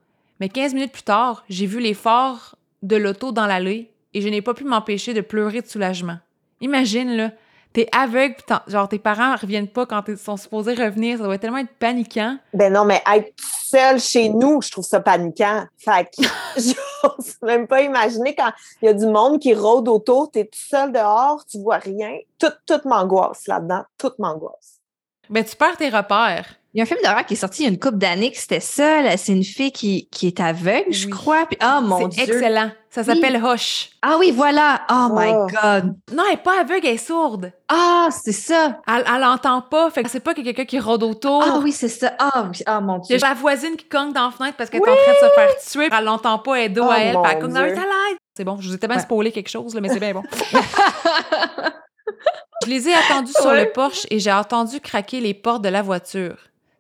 [0.41, 4.43] Mais 15 minutes plus tard, j'ai vu phares de l'auto dans l'allée et je n'ai
[4.43, 6.19] pas pu m'empêcher de pleurer de soulagement.
[6.61, 7.33] Imagine, là,
[7.75, 11.37] t'es aveugle, pis genre tes parents reviennent pas quand ils sont supposés revenir, ça doit
[11.37, 12.39] tellement être paniquant.
[12.55, 15.67] Ben non, mais être seule chez nous, je trouve ça paniquant.
[15.77, 16.23] Fait que
[16.57, 20.59] j'ose même pas imaginer quand il y a du monde qui rôde autour, t'es tout
[20.59, 22.17] seul dehors, tu vois rien.
[22.39, 23.83] Tout, tout m'angoisse là-dedans.
[23.99, 24.81] Tout m'angoisse.
[25.29, 26.55] Ben, tu perds tes repères.
[26.75, 28.33] Il y a un film d'horreur qui est sorti il y a une couple d'années
[28.33, 29.17] que c'était ça.
[29.17, 31.11] C'est une fille qui, qui est aveugle, je Oui.
[31.13, 31.47] crois.
[31.47, 32.25] Puis, oh mon Dieu.
[32.25, 32.73] excellent.
[32.91, 33.91] Ça s'appelle Hush.
[34.03, 34.83] Ah oui, voilà.
[34.91, 35.47] Oh my Oh.
[35.47, 35.95] God.
[36.13, 37.53] Non, elle est pas aveugle, elle est sourde.
[37.69, 38.81] Ah, c'est ça.
[38.89, 41.45] Elle, elle entend pas, fait que c'est pas qu'il y a quelqu'un qui rôde autour.
[41.47, 42.13] Ah oui, c'est ça.
[42.19, 42.59] Ah oui.
[42.67, 43.25] Ah mon Il y Dieu.
[43.25, 45.35] a la voisine qui cogne dans la fenêtre parce qu'elle est en train de se
[45.35, 45.57] faire
[45.91, 45.97] tuer.
[45.97, 47.75] Elle l'entend pas, elle est dos Oh à elle, puis elle cogne dans Dieu.
[47.75, 48.19] l'aide.
[48.37, 49.01] C'est bon, je vous ai tellement Ouais.
[49.03, 50.23] spoilé quelque chose, là, mais c'est bien bon.
[52.65, 55.83] Je les ai attendus sur le porche et j'ai entendu craquer les portes de la
[55.83, 56.37] voiture.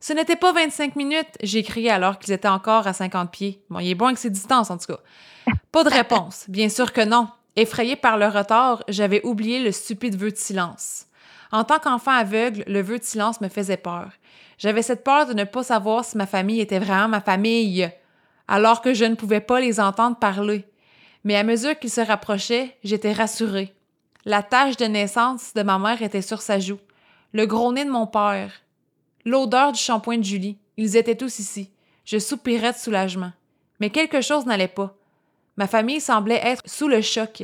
[0.07, 3.62] Ce n'était pas 25 minutes, j'ai crié alors qu'ils étaient encore à 50 pieds.
[3.71, 5.01] Bon, il est bon avec ses distances, en tout cas.
[5.73, 6.45] Pas de réponse.
[6.49, 7.29] Bien sûr que non.
[7.57, 11.07] Effrayée par le retard, j'avais oublié le stupide vœu de silence.
[11.53, 14.11] En tant qu'enfant aveugle, le vœu de silence me faisait peur.
[14.59, 17.90] J'avais cette peur de ne pas savoir si ma famille était vraiment ma famille,
[18.47, 20.67] alors que je ne pouvais pas les entendre parler.
[21.25, 23.73] Mais à mesure qu'ils se rapprochaient, j'étais rassurée.
[24.27, 26.81] La tache de naissance de ma mère était sur sa joue,
[27.33, 28.53] le gros nez de mon père,
[29.25, 30.59] l'odeur du shampoing de Julie.
[30.77, 31.71] Ils étaient tous ici.
[32.05, 33.33] Je soupirais de soulagement.
[33.81, 34.97] Mais quelque chose n'allait pas.
[35.57, 37.43] Ma famille semblait être sous le choc.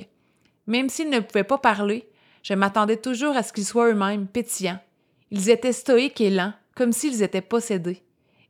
[0.66, 2.08] Même s'ils ne pouvaient pas parler,
[2.42, 4.80] je m'attendais toujours à ce qu'ils soient eux-mêmes pétillants.
[5.30, 8.02] Ils étaient stoïques et lents, comme s'ils étaient possédés.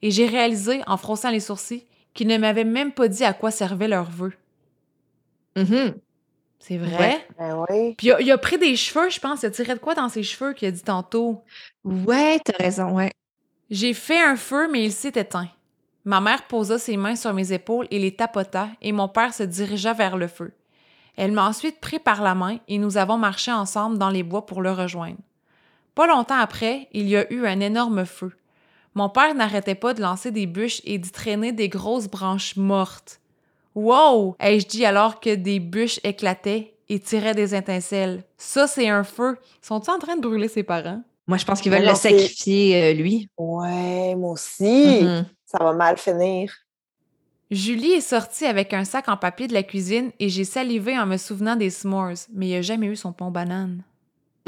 [0.03, 3.51] Et j'ai réalisé, en fronçant les sourcils, qu'ils ne m'avaient même pas dit à quoi
[3.51, 4.33] servaient leurs vœux.
[5.57, 5.95] Mhm.
[6.59, 6.99] C'est vrai?
[6.99, 7.27] Ouais.
[7.39, 7.95] Ben oui.
[7.97, 9.43] Puis il a, il a pris des cheveux, je pense.
[9.43, 11.43] Il a tiré de quoi dans ses cheveux qu'il a dit tantôt?
[11.85, 13.13] Ouais, t'as raison, ouais.
[13.71, 15.49] J'ai fait un feu, mais il s'est éteint.
[16.05, 19.45] Ma mère posa ses mains sur mes épaules et les tapota, et mon père se
[19.45, 20.53] dirigea vers le feu.
[21.17, 24.47] Elle m'a ensuite pris par la main et nous avons marché ensemble dans les bois
[24.47, 25.19] pour le rejoindre.
[25.95, 28.33] Pas longtemps après, il y a eu un énorme feu.
[28.95, 33.21] Mon père n'arrêtait pas de lancer des bûches et d'y traîner des grosses branches mortes.
[33.75, 34.35] Wow!
[34.41, 38.25] ai-je dit alors que des bûches éclataient et tiraient des étincelles.
[38.37, 39.37] Ça, c'est un feu.
[39.63, 41.03] Sont-ils en train de brûler ses parents?
[41.31, 43.29] Moi, je pense qu'ils veulent le sacrifier, euh, lui.
[43.39, 44.65] Ouais, moi aussi.
[44.65, 45.25] Mm-hmm.
[45.47, 46.53] Ça va mal finir.
[47.53, 51.07] Julie est sortie avec un sac en papier de la cuisine et j'ai salivé en
[51.07, 53.85] me souvenant des s'mores, mais il n'a jamais eu son pont banane.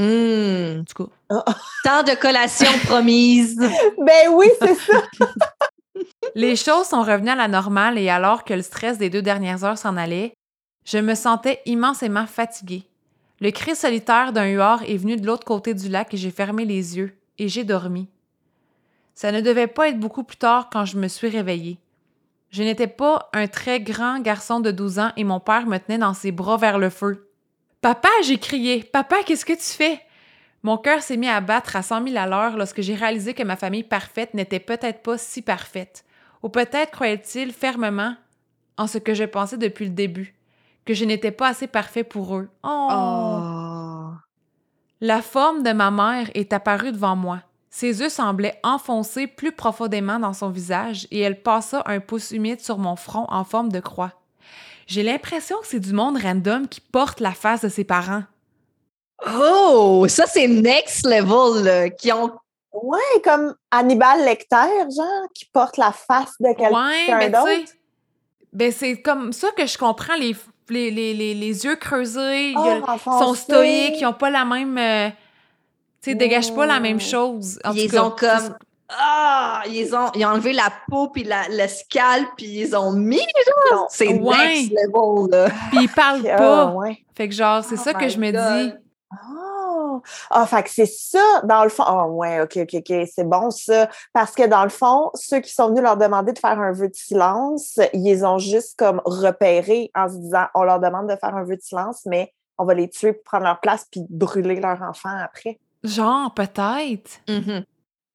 [0.00, 0.80] Mmh.
[0.80, 1.44] En tout cas.
[1.84, 3.58] Tant de collations promises.
[3.58, 5.02] ben oui, c'est ça.
[6.34, 9.62] Les choses sont revenues à la normale et alors que le stress des deux dernières
[9.62, 10.34] heures s'en allait,
[10.84, 12.88] je me sentais immensément fatiguée.
[13.42, 16.64] Le cri solitaire d'un huard est venu de l'autre côté du lac et j'ai fermé
[16.64, 18.08] les yeux et j'ai dormi.
[19.16, 21.80] Ça ne devait pas être beaucoup plus tard quand je me suis réveillée.
[22.50, 25.98] Je n'étais pas un très grand garçon de 12 ans et mon père me tenait
[25.98, 27.28] dans ses bras vers le feu.
[27.80, 28.84] Papa, j'ai crié.
[28.84, 30.00] Papa, qu'est-ce que tu fais?
[30.62, 33.42] Mon cœur s'est mis à battre à 100 000 à l'heure lorsque j'ai réalisé que
[33.42, 36.04] ma famille parfaite n'était peut-être pas si parfaite.
[36.44, 38.14] Ou peut-être croyait-il fermement
[38.76, 40.36] en ce que je pensais depuis le début,
[40.84, 42.48] que je n'étais pas assez parfait pour eux.
[42.62, 42.88] Oh.
[42.90, 44.10] oh.
[45.00, 47.40] La forme de ma mère est apparue devant moi.
[47.70, 52.60] Ses yeux semblaient enfoncés plus profondément dans son visage et elle passa un pouce humide
[52.60, 54.12] sur mon front en forme de croix.
[54.86, 58.24] J'ai l'impression que c'est du monde random qui porte la face de ses parents.
[59.26, 62.32] Oh, ça c'est next level, qui ont
[62.72, 64.56] Ouais, comme Hannibal Lecter,
[64.96, 67.72] genre, qui porte la face de quelqu'un ouais, d'autre.
[68.52, 70.34] Ben, c'est comme ça que je comprends les,
[70.72, 74.76] les, les, les, yeux creusés, oh, ils sont stoïques, ils n'ont pas la même.
[74.78, 75.08] Euh,
[76.02, 77.58] tu sais, dégagent pas la même chose.
[77.74, 78.56] ils ont comme
[78.98, 82.92] ah, ils ont, ils ont enlevé la peau puis la, le scalp puis ils ont
[82.92, 83.18] mis
[83.70, 83.86] genre.
[83.88, 84.36] C'est ouais.
[84.36, 85.48] next level là.
[85.70, 86.74] Puis ils parlent pas.
[87.14, 88.74] Fait que genre c'est oh ça que je me dis.
[89.12, 89.51] Oh,
[90.30, 91.84] ah, fait que c'est ça, dans le fond.
[91.88, 93.88] Oh, ouais, OK, OK, OK, c'est bon ça.
[94.12, 96.88] Parce que dans le fond, ceux qui sont venus leur demander de faire un vœu
[96.88, 101.34] de silence, ils ont juste comme repéré en se disant on leur demande de faire
[101.34, 104.60] un vœu de silence, mais on va les tuer pour prendre leur place puis brûler
[104.60, 105.58] leur enfant après.
[105.82, 107.20] Genre, peut-être.
[107.28, 107.64] Mm-hmm.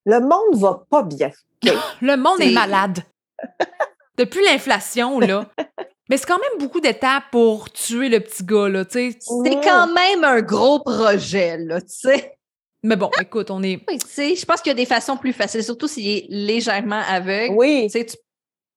[0.06, 1.30] Le monde va pas bien.
[2.00, 3.00] le monde est, malade.
[4.16, 5.44] Depuis l'inflation, là.
[6.08, 9.18] Mais c'est quand même beaucoup d'étapes pour tuer le petit gars, là, tu sais.
[9.20, 12.38] C'est quand même un gros projet, là, tu sais.
[12.82, 13.82] Mais bon, écoute, on est.
[13.88, 16.26] Oui, tu sais, je pense qu'il y a des façons plus faciles, surtout s'il est
[16.28, 17.54] légèrement aveugle.
[17.56, 17.88] Oui.
[17.92, 18.06] Tu sais,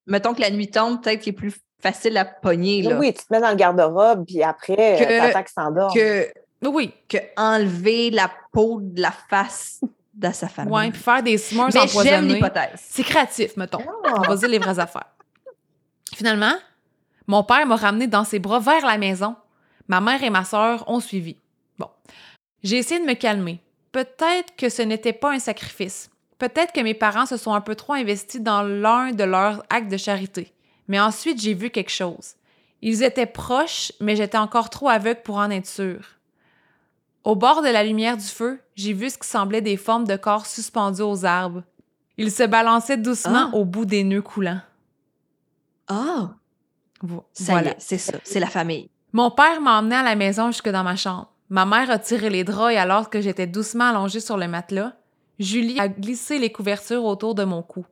[0.08, 2.98] mettons que la nuit tombe, peut-être qu'il est plus facile à pogner, là.
[2.98, 5.94] Oui, tu te mets dans le garde-robe, puis après, t'attends qu'il s'endort.
[5.94, 6.28] Que...
[6.63, 6.94] Oui.
[7.08, 9.80] Que enlever la peau de la face
[10.13, 10.74] dans sa famille.
[10.74, 12.41] Oui, puis faire des s'mores empoisonnés.
[12.76, 13.80] C'est créatif, mettons.
[14.04, 14.15] Ah.
[14.17, 15.10] On va dire les vraies affaires.
[16.13, 16.54] Finalement,
[17.32, 19.38] mon père m'a ramené dans ses bras vers la maison.
[19.88, 21.38] Ma mère et ma sœur ont suivi.
[21.80, 21.88] Bon.
[22.62, 23.62] J'ai essayé de me calmer.
[23.94, 26.10] Peut-être que ce n'était pas un sacrifice.
[26.39, 29.89] Peut-être que mes parents se sont un peu trop investis dans l'un de leurs actes
[29.89, 30.52] de charité.
[30.89, 32.34] Mais ensuite, j'ai vu quelque chose.
[32.82, 36.04] Ils étaient proches, mais j'étais encore trop aveugle pour en être sûre.
[37.24, 40.17] Au bord de la lumière du feu, j'ai vu ce qui semblait des formes de
[40.17, 41.63] corps suspendus aux arbres.
[42.17, 43.56] Ils se balançaient doucement ah.
[43.56, 44.60] au bout des nœuds coulants.
[47.04, 48.90] Voilà, c'est ça, c'est la famille.
[49.14, 51.32] Mon père m'a emmené à la maison jusque dans ma chambre.
[51.50, 54.94] Ma mère a tiré les draps et alors que j'étais doucement allongée sur le matelas,
[55.38, 57.86] Julie a glissé les couvertures autour de mon cou.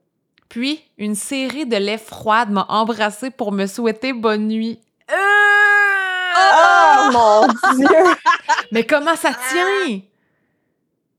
[0.47, 4.79] Puis, une série de lèvres froides m'a embrassée pour me souhaiter bonne nuit.
[5.11, 7.87] Oh mon Dieu!
[8.71, 9.99] Mais comment ça tient?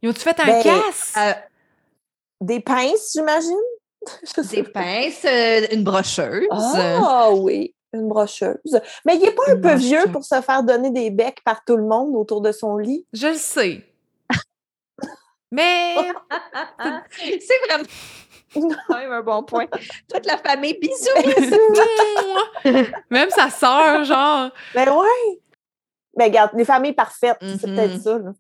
[0.03, 1.15] Ils ont-tu fait un ben, casse?
[1.17, 1.33] Euh,
[2.41, 3.55] des pinces, j'imagine?
[4.51, 6.47] Des pinces, euh, une brocheuse.
[6.51, 8.81] Ah oui, une brocheuse.
[9.05, 11.77] Mais il n'est pas un peu vieux pour se faire donner des becs par tout
[11.77, 13.07] le monde autour de son lit?
[13.13, 13.85] Je le sais.
[15.51, 15.97] Mais
[17.11, 17.85] c'est vraiment
[18.89, 19.67] quand même un bon point.
[20.13, 22.87] Toute la famille, bisous, bisous.
[23.11, 24.51] même sa sœur, genre.
[24.75, 25.41] Ben ouais.
[26.17, 28.25] Ben regarde, les familles parfaites, c'est peut-être mm-hmm.
[28.25, 28.33] ça.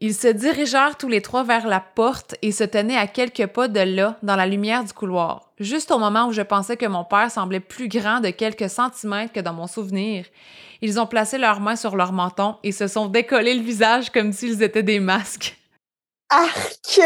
[0.00, 3.66] Ils se dirigèrent tous les trois vers la porte et se tenaient à quelques pas
[3.66, 5.50] de là, dans la lumière du couloir.
[5.58, 9.32] Juste au moment où je pensais que mon père semblait plus grand de quelques centimètres
[9.32, 10.24] que dans mon souvenir,
[10.82, 14.32] ils ont placé leurs mains sur leur menton et se sont décollés le visage comme
[14.32, 15.56] s'ils étaient des masques.
[16.30, 17.00] Arc!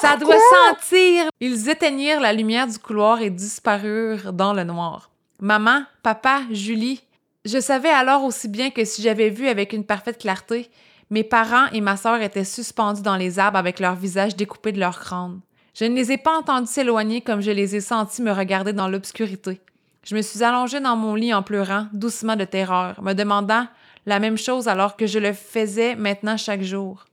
[0.00, 0.36] Ça doit
[0.68, 1.24] sentir!
[1.40, 5.10] Ils éteignirent la lumière du couloir et disparurent dans le noir.
[5.40, 7.02] Maman, papa, Julie,
[7.44, 10.70] je savais alors aussi bien que si j'avais vu avec une parfaite clarté,
[11.12, 14.80] mes parents et ma sœur étaient suspendus dans les arbres avec leurs visages découpés de
[14.80, 15.40] leur crâne.
[15.74, 18.88] Je ne les ai pas entendus s'éloigner comme je les ai sentis me regarder dans
[18.88, 19.60] l'obscurité.
[20.04, 23.66] Je me suis allongée dans mon lit en pleurant, doucement de terreur, me demandant
[24.06, 27.04] la même chose alors que je le faisais maintenant chaque jour.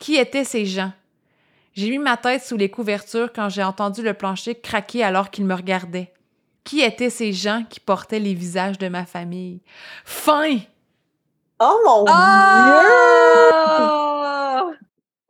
[0.00, 0.92] Qui étaient ces gens?
[1.74, 5.46] J'ai mis ma tête sous les couvertures quand j'ai entendu le plancher craquer alors qu'ils
[5.46, 6.12] me regardaient.
[6.64, 9.60] Qui étaient ces gens qui portaient les visages de ma famille?
[10.04, 10.58] Fin!
[11.66, 12.66] Oh mon Ah!
[14.68, 14.78] Dieu!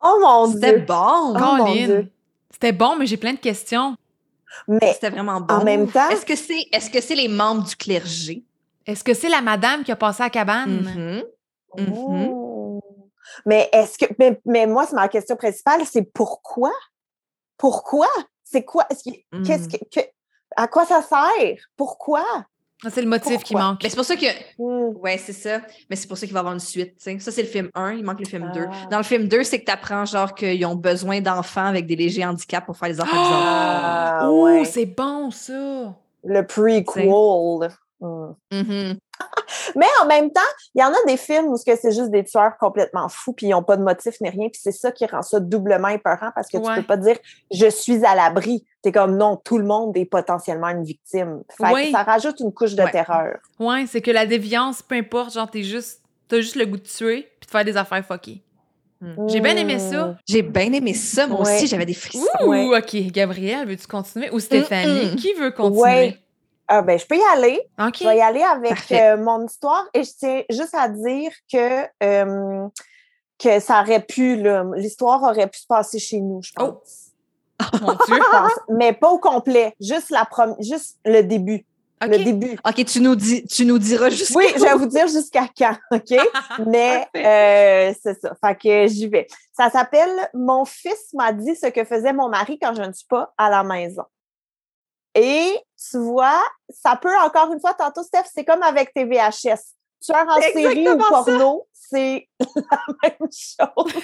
[0.02, 0.84] Oh mon C'était Dieu!
[0.86, 1.34] bon!
[1.36, 2.02] Oh.
[2.50, 3.96] C'était bon, mais j'ai plein de questions.
[4.68, 5.54] Mais C'était vraiment bon.
[5.54, 8.44] en même temps, Est-ce que c'est est-ce que c'est les membres du clergé?
[8.86, 11.22] Est-ce que c'est la madame qui a passé à la cabane?
[11.76, 11.86] Mhm.
[11.88, 12.28] Mhm.
[12.28, 12.80] Oh.
[13.46, 14.04] Mais est-ce que.
[14.18, 16.72] Mais, mais moi, c'est ma question principale, c'est pourquoi?
[17.56, 18.08] Pourquoi?
[18.44, 18.86] C'est quoi?
[18.90, 20.06] est-ce que- Qu'est-ce que, que-
[20.56, 21.56] À quoi ça sert?
[21.76, 22.24] Pourquoi?
[22.84, 23.80] Ah, C'est le motif qui manque.
[23.82, 24.26] Mais c'est pour ça que
[24.58, 24.96] Hmm.
[25.02, 25.60] Ouais, c'est ça.
[25.88, 26.96] Mais c'est pour ça qu'il va y avoir une suite.
[26.98, 27.18] tu sais.
[27.18, 28.66] Ça, c'est le film 1, il manque le film 2.
[28.70, 28.86] Ah.
[28.90, 31.96] Dans le film 2, c'est que tu apprends genre qu'ils ont besoin d'enfants avec des
[31.96, 33.10] légers handicaps pour faire les enfants.
[33.14, 34.64] Ah, oh, ouais.
[34.64, 35.94] c'est bon, ça!
[36.24, 37.08] Le prequel.
[38.00, 38.94] Hmm.
[39.76, 40.40] Mais en même temps,
[40.74, 43.32] il y en a des films où ce que c'est juste des tueurs complètement fous,
[43.32, 45.88] puis ils n'ont pas de motif ni rien, puis c'est ça qui rend ça doublement
[45.88, 46.74] épeurant parce que Ouais.
[46.74, 47.16] tu peux pas dire
[47.52, 48.64] je suis à l'abri.
[48.82, 51.42] T'es comme non, tout le monde est potentiellement une victime.
[51.56, 51.92] Fait que Oui.
[51.92, 52.90] ça rajoute une couche de Ouais.
[52.90, 53.38] terreur.
[53.58, 56.02] Ouais, c'est que la déviance, peu importe, genre, t'es juste.
[56.28, 58.42] T'as juste le goût de tuer puis de faire des affaires fuckées.
[59.28, 60.06] J'ai bien aimé ça.
[60.06, 60.16] Hmm.
[60.26, 61.56] J'ai bien aimé ça, moi Ouais.
[61.56, 62.24] aussi, j'avais des frissons.
[62.46, 62.78] Ouh, Ouais.
[62.78, 62.96] OK.
[63.12, 64.30] Gabrielle, veux-tu continuer?
[64.32, 65.10] Ou Stéphanie?
[65.10, 65.16] Mm-mm.
[65.16, 66.16] Qui veut continuer?
[66.68, 67.60] Ah, ben, je peux y aller.
[67.78, 71.84] Je vais y aller avec euh, mon histoire et je tiens juste à dire que,
[72.02, 72.66] euh,
[73.38, 74.42] que ça aurait pu,
[74.76, 77.10] l'histoire aurait pu se passer chez nous, je pense.
[77.60, 77.78] Oh.
[77.80, 77.98] Mon Dieu.
[78.16, 78.52] Je pense.
[78.68, 80.28] Mais pas au complet, juste, la
[80.60, 81.64] juste le début.
[82.02, 82.58] Le début.
[82.66, 85.76] OK, tu nous, dis, tu nous diras jusqu'à Oui, je vais vous dire jusqu'à quand,
[85.90, 86.18] OK?
[86.66, 88.34] Mais euh, c'est ça.
[88.44, 89.26] Fait que j'y vais.
[89.56, 93.06] Ça s'appelle Mon fils m'a dit ce que faisait mon mari quand je ne suis
[93.06, 94.02] pas à la maison.
[95.14, 95.56] Et
[95.90, 99.74] tu vois, ça peut encore une fois, tantôt, Steph, c'est comme avec tes VHS.
[100.02, 104.02] Tueur en série ou porno, c'est la même chose.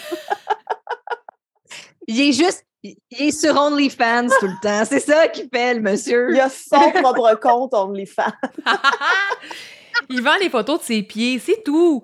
[2.06, 4.84] Il est juste, il est sur OnlyFans tout le temps.
[4.84, 6.30] C'est ça qu'il fait, le monsieur.
[6.30, 8.32] Il a son propre compte OnlyFans.
[10.08, 12.02] Il vend les photos de ses pieds, c'est tout.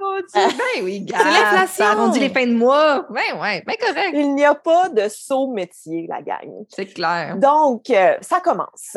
[0.00, 1.18] Mon Dieu, ben oui, gars.
[1.18, 1.84] l'inflation.
[1.84, 3.06] Ça arrondit les fins de mois.
[3.10, 4.10] Ouais, ben correct.
[4.14, 6.64] Il n'y a pas de saut métier, la gang.
[6.68, 7.36] C'est clair.
[7.36, 8.96] Donc, euh, ça commence.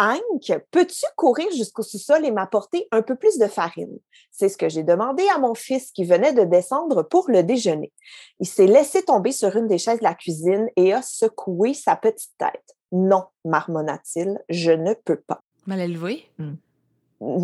[0.00, 3.98] Hank, peux-tu courir jusqu'au sous-sol et m'apporter un peu plus de farine?
[4.30, 7.92] C'est ce que j'ai demandé à mon fils qui venait de descendre pour le déjeuner.
[8.38, 11.96] Il s'est laissé tomber sur une des chaises de la cuisine et a secoué sa
[11.96, 12.76] petite tête.
[12.92, 15.40] Non, marmonna-t-il, je ne peux pas.
[15.66, 16.30] Mal élevé?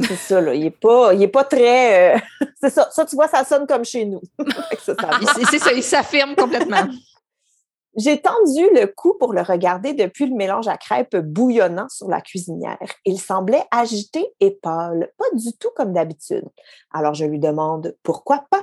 [0.02, 0.54] C'est ça, là.
[0.54, 2.16] Il est pas, il est pas très.
[2.16, 2.18] euh,
[2.60, 2.88] C'est ça.
[2.92, 4.20] Ça, tu vois, ça sonne comme chez nous.
[4.78, 5.10] Ça, ça.
[5.20, 6.86] Il- C'est c'est ça, il s'affirme complètement.
[7.96, 12.20] J'ai tendu le cou pour le regarder depuis le mélange à crêpes bouillonnant sur la
[12.20, 12.76] cuisinière.
[13.04, 16.44] Il semblait agité et pâle, pas du tout comme d'habitude.
[16.92, 18.62] Alors je lui demande pourquoi pas.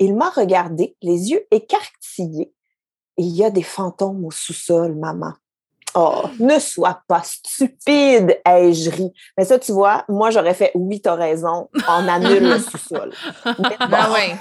[0.00, 2.52] Il m'a regardé, les yeux écarquillés.
[3.18, 5.32] Il y a des fantômes au sous-sol, maman.
[5.98, 9.10] Oh, ne sois pas stupide, ai-je ri.
[9.38, 13.12] Mais ça, tu vois, moi, j'aurais fait oui, t'as raison, on annule le sous-sol.
[13.44, 13.54] Bon,
[13.92, 14.36] Ah ouais.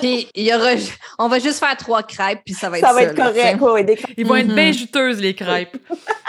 [0.00, 0.70] Puis il y aura,
[1.18, 3.58] on va juste faire trois crêpes, puis ça va être ça va être correct.
[4.16, 4.54] Ils vont être Mhm.
[4.54, 5.76] bien juteuses, les crêpes.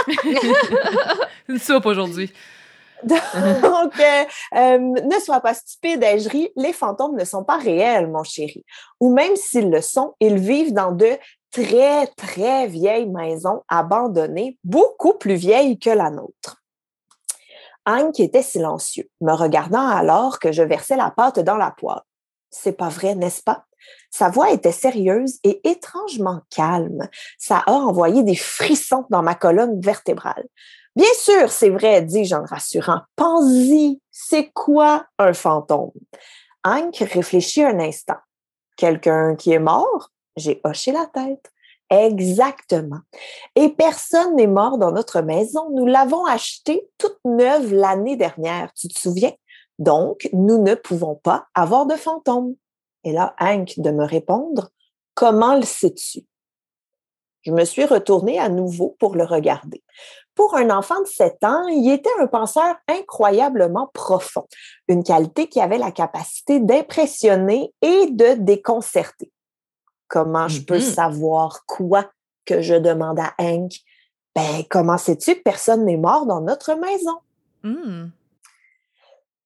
[1.48, 2.32] une soupe aujourd'hui.
[3.04, 4.24] Donc, euh,
[4.56, 8.64] euh, ne sois pas stupide, ai-je ri, les fantômes ne sont pas réels, mon chéri.
[9.00, 11.10] Ou même s'ils le sont, ils vivent dans de
[11.52, 16.64] très, très vieilles maisons abandonnées, beaucoup plus vieilles que la nôtre.
[17.86, 22.02] Hank était silencieux, me regardant alors que je versais la pâte dans la poêle.
[22.50, 23.66] C'est pas vrai, n'est-ce pas?
[24.12, 27.08] Sa voix était sérieuse et étrangement calme.
[27.38, 30.46] Ça a envoyé des frissons dans ma colonne vertébrale.
[30.96, 33.02] Bien sûr, c'est vrai, dis-je en rassurant.
[33.16, 35.92] Pense-y, c'est quoi un fantôme?
[36.64, 38.20] Hank réfléchit un instant.
[38.76, 40.12] Quelqu'un qui est mort?
[40.36, 41.52] J'ai hoché la tête.
[41.90, 43.00] Exactement.
[43.56, 45.70] Et personne n'est mort dans notre maison.
[45.72, 49.34] Nous l'avons achetée toute neuve l'année dernière, tu te souviens?
[49.78, 52.56] Donc, nous ne pouvons pas avoir de fantôme.
[53.04, 54.70] Et là, Hank de me répondre,
[55.16, 56.26] comment le sais-tu?
[57.42, 59.84] Je me suis retournée à nouveau pour le regarder.
[60.36, 64.48] Pour un enfant de 7 ans, il était un penseur incroyablement profond,
[64.88, 69.32] une qualité qui avait la capacité d'impressionner et de déconcerter.
[70.12, 70.82] Comment je peux Mhm.
[70.82, 72.06] savoir quoi
[72.46, 73.72] que je demande à Hank?
[74.36, 77.18] Ben, comment sais-tu que personne n'est mort dans notre maison?
[77.64, 78.10] Hmm.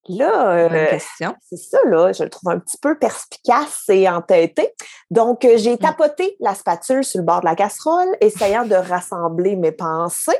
[0.07, 0.99] Là, euh,
[1.41, 4.71] c'est ça, là, je le trouve un petit peu perspicace et entêté.
[5.09, 9.55] Donc, euh, j'ai tapoté la spatule sur le bord de la casserole, essayant de rassembler
[9.55, 10.39] mes pensées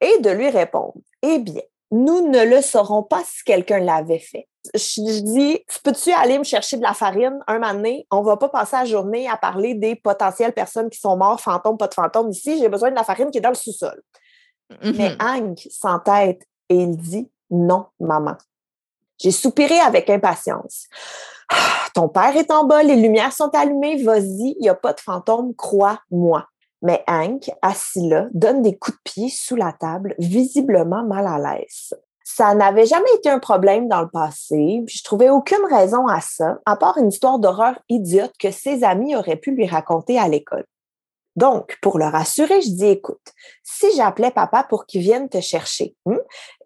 [0.00, 0.94] et de lui répondre.
[1.22, 4.48] Eh bien, nous ne le saurons pas si quelqu'un l'avait fait.
[4.74, 8.06] Je, je dis, peux-tu aller me chercher de la farine un moment donné?
[8.10, 11.78] On va pas passer la journée à parler des potentielles personnes qui sont mortes, fantômes,
[11.78, 12.30] pas de fantômes.
[12.30, 14.02] Ici, j'ai besoin de la farine qui est dans le sous-sol.
[14.82, 15.16] Mais Mhm.
[15.20, 18.36] Hank s'entête et il dit non, maman.
[19.18, 20.86] J'ai soupiré avec impatience.
[21.48, 24.92] Ah, ton père est en bas, les lumières sont allumées, vas-y, il n'y a pas
[24.92, 26.44] de fantôme, crois-moi.
[26.82, 31.38] Mais Hank, assis là, donne des coups de pied sous la table, visiblement mal à
[31.38, 31.94] l'aise.
[32.24, 36.58] Ça n'avait jamais été un problème dans le passé, je trouvais aucune raison à ça,
[36.66, 40.66] à part une histoire d'horreur idiote que ses amis auraient pu lui raconter à l'école.
[41.36, 43.20] Donc, pour le rassurer, je dis, écoute,
[43.62, 46.16] si j'appelais papa pour qu'il vienne te chercher hmm,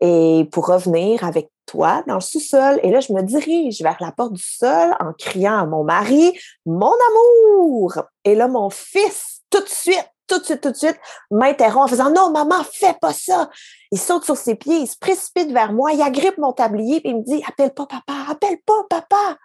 [0.01, 4.13] et pour revenir avec toi dans le sous-sol, et là, je me dirige vers la
[4.13, 7.99] porte du sol en criant à mon mari, mon amour!
[8.25, 10.99] Et là, mon fils, tout de suite, tout de suite, tout de suite,
[11.31, 13.51] m'interrompt en faisant, non, maman, fais pas ça!
[13.91, 17.09] Il saute sur ses pieds, il se précipite vers moi, il agrippe mon tablier, et
[17.11, 19.37] il me dit, appelle pas papa, appelle pas papa!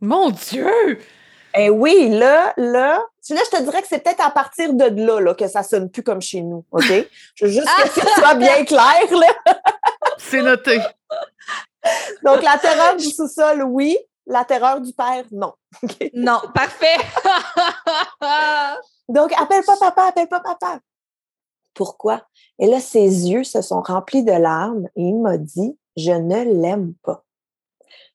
[0.00, 0.98] Mon Dieu!
[1.54, 5.20] Eh oui, là, là, là, je te dirais que c'est peut-être à partir de là,
[5.20, 6.92] là que ça sonne plus comme chez nous, OK?
[7.34, 9.26] Je veux juste que ce soit bien clair, là.
[10.18, 10.80] C'est noté.
[12.22, 13.96] Donc, la terreur du sous-sol, oui.
[14.26, 15.54] La terreur du père, non.
[15.82, 16.10] OK?
[16.12, 16.96] Non, parfait.
[19.08, 20.80] Donc, appelle pas papa, appelle pas papa.
[21.74, 22.26] Pourquoi?
[22.58, 26.42] Et là, ses yeux se sont remplis de larmes et il m'a dit, je ne
[26.62, 27.24] l'aime pas.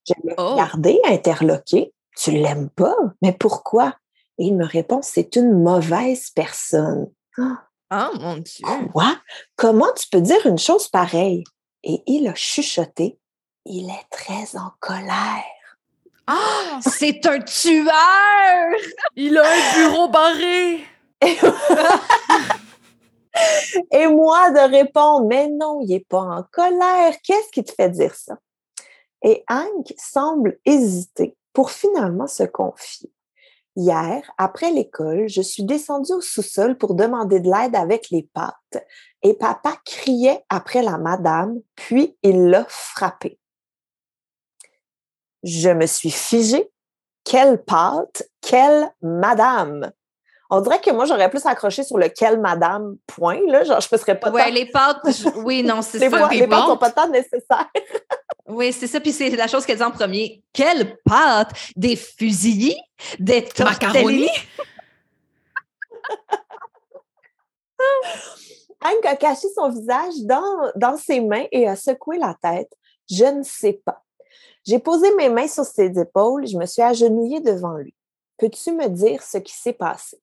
[0.07, 0.51] Je l'ai Oh.
[0.51, 1.93] regardé, interloqué.
[2.17, 2.95] Tu l'aimes pas?
[3.21, 3.95] Mais pourquoi?
[4.37, 7.09] Et il me répond, c'est une mauvaise personne.
[7.37, 8.65] oh mon Dieu.
[8.91, 9.15] Quoi?
[9.55, 11.43] Comment tu peux dire une chose pareille?
[11.83, 13.19] Et il a chuchoté,
[13.65, 15.43] il est très en colère.
[16.27, 17.93] Ah, c'est un tueur!
[19.15, 20.83] Il a un bureau barré!
[23.91, 27.15] Et moi de répondre, mais non, il n'est pas en colère.
[27.23, 28.37] Qu'est-ce qui te fait dire ça?
[29.21, 33.11] Et Hank semble hésiter pour finalement se confier.
[33.75, 38.85] Hier, après l'école, je suis descendue au sous-sol pour demander de l'aide avec les pâtes
[39.23, 43.39] et papa criait après la madame, puis il l'a frappée.
[45.43, 46.69] Je me suis figée.
[47.25, 49.91] Quelle pâte, quelle madame!
[50.49, 53.63] On dirait que moi, j'aurais plus accroché sur le quel madame point, là.
[53.63, 56.09] Genre, je ne serais pas Ouais, tant- les pâtes, je- oui, non, c'est ça.
[56.09, 56.67] fois- les pâtes pâtes.
[56.67, 57.69] sont pas tant nécessaires.
[58.45, 58.99] Oui, c'est ça.
[58.99, 60.43] Puis c'est la chose qu'elle dit en premier.
[60.51, 61.51] Quelle pâte!
[61.77, 62.75] Des fusillés?
[63.17, 64.27] Des Macaroni?
[64.27, 64.29] tortellini?
[68.81, 72.69] Hank a caché son visage dans, dans ses mains et a secoué la tête.
[73.09, 74.02] Je ne sais pas.
[74.65, 77.93] J'ai posé mes mains sur ses épaules, je me suis agenouillée devant lui.
[78.37, 80.21] Peux-tu me dire ce qui s'est passé?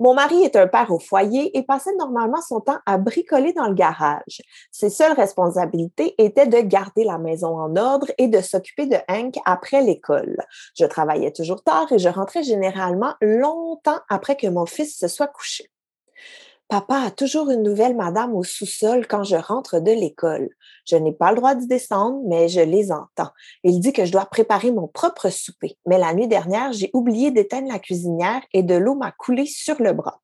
[0.00, 3.68] Mon mari est un père au foyer et passait normalement son temps à bricoler dans
[3.68, 4.42] le garage.
[4.70, 9.36] Ses seules responsabilités étaient de garder la maison en ordre et de s'occuper de Hank
[9.44, 10.36] après l'école.
[10.74, 15.28] Je travaillais toujours tard et je rentrais généralement longtemps après que mon fils se soit
[15.28, 15.70] couché.
[16.68, 20.50] Papa a toujours une nouvelle madame au sous-sol quand je rentre de l'école.
[20.84, 23.30] Je n'ai pas le droit d'y descendre, mais je les entends.
[23.64, 25.78] Il dit que je dois préparer mon propre souper.
[25.86, 29.80] Mais la nuit dernière, j'ai oublié d'éteindre la cuisinière et de l'eau m'a coulé sur
[29.80, 30.20] le bras.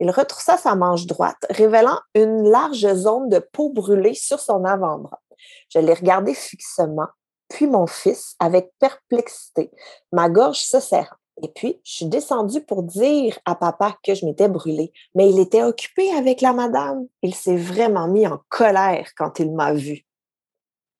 [0.00, 5.22] Il retroussa sa manche droite, révélant une large zone de peau brûlée sur son avant-bras.
[5.68, 7.08] Je l'ai regardé fixement,
[7.48, 9.70] puis mon fils avec perplexité,
[10.10, 11.16] ma gorge se serrant.
[11.42, 15.38] Et puis, je suis descendue pour dire à papa que je m'étais brûlée, mais il
[15.38, 17.06] était occupé avec la madame.
[17.22, 20.04] Il s'est vraiment mis en colère quand il m'a vue.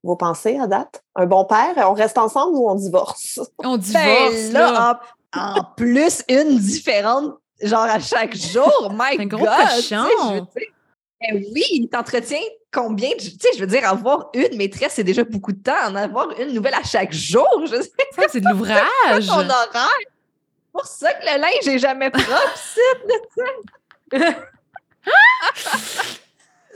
[0.03, 1.03] Vos pensées à date?
[1.15, 3.41] Un bon père, on reste ensemble ou on divorce?
[3.65, 4.73] On Ben divorce, là.
[4.73, 5.01] là,
[5.35, 8.91] en, en plus, une différente, genre à chaque jour.
[8.93, 9.49] My Un gros God!
[9.81, 10.09] sais, cochon.
[10.21, 10.49] je veux dire,
[11.21, 12.39] ben oui, il t'entretient
[12.73, 13.09] combien?
[13.11, 15.73] de- Tu sais, je veux dire, avoir une maîtresse, c'est déjà beaucoup de temps.
[15.89, 18.85] En avoir une nouvelle à chaque jour, je sais Ça, c'est de l'ouvrage.
[19.27, 19.89] ton horaire.
[20.77, 22.29] Pour ça que le linge est jamais propre.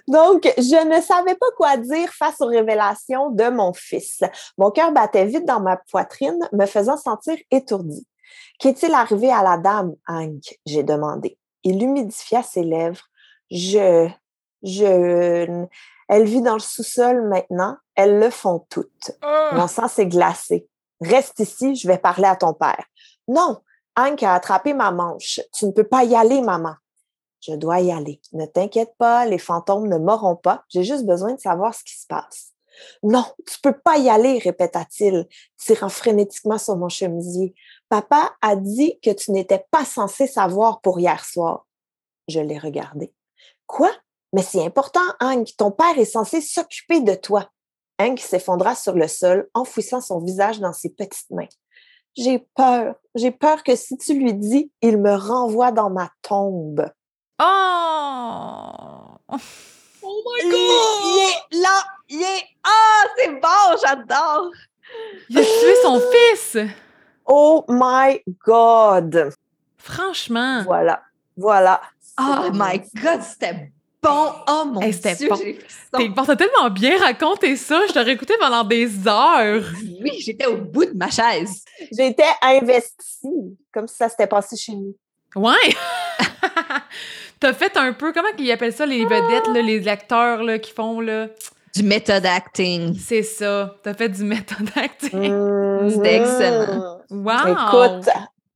[0.08, 4.22] Donc, je ne savais pas quoi dire face aux révélations de mon fils.
[4.56, 8.06] Mon cœur battait vite dans ma poitrine, me faisant sentir étourdie.
[8.58, 10.58] Qu'est-il arrivé à la dame, Hank?
[10.64, 11.36] J'ai demandé.
[11.62, 13.04] Il humidifia ses lèvres.
[13.50, 14.08] Je,
[14.62, 15.66] je,
[16.08, 17.76] elle vit dans le sous-sol maintenant.
[17.96, 19.10] Elles le font toutes.
[19.20, 19.50] Ah.
[19.52, 20.66] Mon sang s'est glacé.
[21.02, 22.84] Reste ici, je vais parler à ton père.
[23.28, 23.60] Non,
[24.00, 25.40] Hank a attrapé ma manche.
[25.52, 26.74] Tu ne peux pas y aller, maman.
[27.40, 28.20] Je dois y aller.
[28.32, 30.64] Ne t'inquiète pas, les fantômes ne m'auront pas.
[30.68, 32.52] J'ai juste besoin de savoir ce qui se passe.
[33.02, 35.26] Non, tu peux pas y aller, répéta-t-il,
[35.58, 37.54] tirant frénétiquement sur mon chemisier.
[37.90, 41.66] Papa a dit que tu n'étais pas censé savoir pour hier soir.
[42.28, 43.12] Je l'ai regardé.
[43.66, 43.90] Quoi?
[44.32, 45.48] Mais c'est important, Hank.
[45.58, 47.50] Ton père est censé s'occuper de toi.
[47.98, 51.48] Hank s'effondra sur le sol, enfouissant son visage dans ses petites mains.
[52.16, 52.94] J'ai peur.
[53.14, 56.90] J'ai peur que si tu lui dis, il me renvoie dans ma tombe.
[57.40, 59.36] Oh!
[60.02, 61.00] Oh my god!
[61.04, 61.84] Il est là!
[62.08, 62.44] Il est.
[62.64, 64.50] Ah, c'est bon, j'adore!
[65.28, 66.58] Il a tué son fils!
[67.26, 69.32] Oh my God!
[69.78, 70.62] Franchement.
[70.64, 71.02] Voilà.
[71.36, 71.80] Voilà.
[72.18, 73.72] Oh my god, c'était
[74.02, 74.32] bon!
[74.48, 75.28] Oh mon Hey, c'était dieu!
[75.28, 75.36] bon.
[75.36, 75.58] j'ai
[75.96, 79.64] T'es bon, t'as tellement bien raconté ça, je t'aurais écouté pendant des heures.
[80.02, 81.64] Oui, j'étais au bout de ma chaise.
[81.92, 84.94] J'étais investie, comme si ça s'était passé chez nous.
[85.36, 85.74] Ouais!
[87.40, 90.72] T'as fait un peu, comment ils appellent ça, les vedettes, là, les acteurs là, qui
[90.72, 91.28] font, là?
[91.74, 92.94] Du method acting.
[92.98, 93.76] C'est ça.
[93.82, 95.32] T'as fait du méthode acting.
[95.32, 95.90] Mhm.
[95.90, 96.98] C'était excellent.
[97.10, 97.32] Wow!
[97.48, 98.08] Écoute,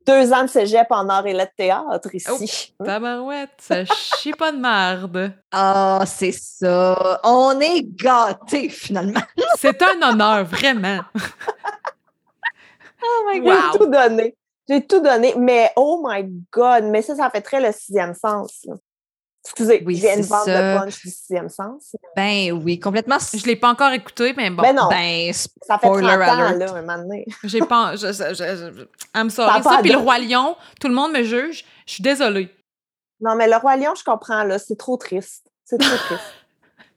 [0.07, 2.74] deux ans de cégep en art et lettres théâtre ici.
[2.84, 5.32] Tabarouette, ça chie pas de merde.
[5.50, 7.20] Ah, c'est ça.
[7.24, 9.20] On est gâtés, finalement.
[9.59, 11.00] C'est un honneur, vraiment.
[13.02, 14.36] Oh my J'ai tout donné.
[14.68, 15.34] J'ai tout donné.
[15.36, 16.84] Mais oh my God!
[16.84, 18.66] Mais ça, ça fait très le sixième sens.
[19.45, 20.74] Excusez, Oui, je viens de c'est vendre ça.
[20.74, 21.95] le punch du sixième sens.
[22.16, 23.18] Ben oui, complètement.
[23.34, 24.62] Je l'ai pas encore écouté, mais bon.
[24.62, 26.59] Mais non, Ben, ça fait 30 spoiler ans, alert.
[26.59, 27.26] là, un moment donné.
[27.45, 27.95] J'ai pas.
[27.97, 28.84] Je, je, je,
[29.14, 29.82] I'm Ça sorry.
[29.82, 31.64] puis le de- Roi Lion, tout le monde me juge.
[31.86, 32.49] Je suis désolée.
[33.20, 34.59] Non, mais le Roi Lion, je comprends, là.
[34.59, 35.47] C'est trop triste.
[35.64, 36.22] C'est trop triste.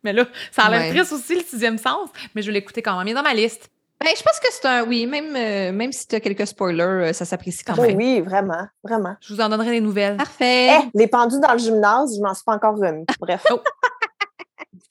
[0.03, 0.89] Mais là, ça a l'air Ouais.
[0.95, 2.09] triste aussi, le sixième sens.
[2.33, 3.07] Mais je vais l'écouter quand même.
[3.07, 3.69] Il est dans ma liste.
[3.99, 5.05] Ben, je pense que c'est un oui.
[5.07, 7.97] Même, euh, même si tu as quelques spoilers, euh, ça s'apprécie quand Oui, même.
[7.97, 9.15] oui, vraiment, vraiment.
[9.21, 10.17] Je vous en donnerai des nouvelles.
[10.17, 10.69] Parfait.
[10.71, 13.05] Eh, les pendus dans le gymnase, je m'en suis pas encore remis.
[13.19, 13.45] Bref.
[13.51, 13.61] Oh.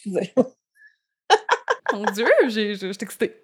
[1.93, 3.43] Mon Dieu, j'ai- je je suis excitée.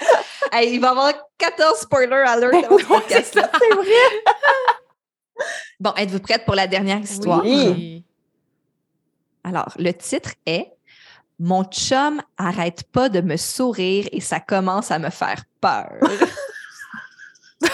[0.52, 3.50] Hey, il va y avoir 14 spoilers alert Ben dans ce oui, podcast-là.
[3.58, 3.84] C'est vrai.
[5.78, 7.42] Bon, êtes-vous prête pour la dernière histoire?
[7.44, 8.02] Oui.
[9.44, 10.72] Alors, le titre est
[11.38, 16.00] Mon chum arrête pas de me sourire et ça commence à me faire peur.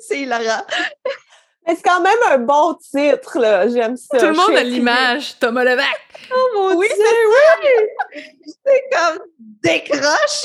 [0.00, 0.64] C'est hilarant.
[1.66, 3.68] Mais c'est quand même un bon titre, là.
[3.68, 4.18] J'aime ça.
[4.18, 5.38] Tout le monde a l'image.
[5.38, 6.30] Thomas Levac.
[6.32, 8.22] Oh mon Oui, Dieu, oui!
[8.64, 10.44] C'est comme décroche.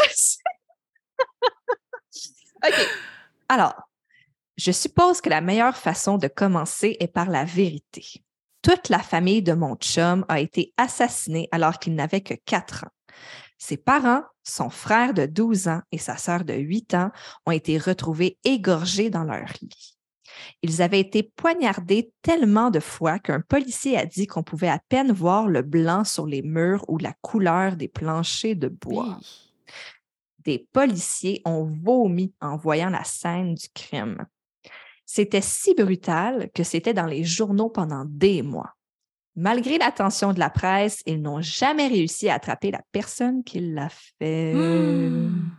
[2.65, 2.87] OK.
[3.49, 3.75] Alors,
[4.57, 8.23] je suppose que la meilleure façon de commencer est par la vérité.
[8.61, 13.13] Toute la famille de mon chum a été assassinée alors qu'il n'avait que 4 ans.
[13.57, 17.11] Ses parents, son frère de 12 ans et sa sœur de 8 ans
[17.45, 19.97] ont été retrouvés égorgés dans leur lit.
[20.61, 25.11] Ils avaient été poignardés tellement de fois qu'un policier a dit qu'on pouvait à peine
[25.11, 29.19] voir le blanc sur les murs ou la couleur des planchers de bois.
[30.39, 34.25] Des policiers ont vomi en voyant la scène du crime.
[35.13, 38.77] C'était si brutal que c'était dans les journaux pendant des mois.
[39.35, 43.89] Malgré l'attention de la presse, ils n'ont jamais réussi à attraper la personne qui l'a
[43.89, 44.53] fait.
[44.53, 45.49] Hmm.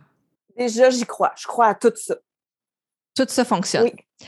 [0.57, 1.33] Déjà, j'y crois.
[1.37, 2.15] Je crois à tout ça.
[3.15, 3.83] Tout ça fonctionne.
[3.83, 4.27] Oui.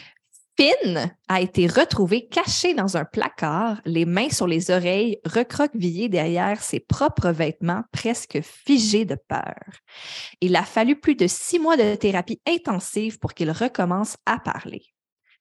[0.59, 6.61] Finn a été retrouvé caché dans un placard, les mains sur les oreilles, recroquevillé derrière
[6.61, 9.55] ses propres vêtements, presque figé de peur.
[10.39, 14.83] Il a fallu plus de six mois de thérapie intensive pour qu'il recommence à parler.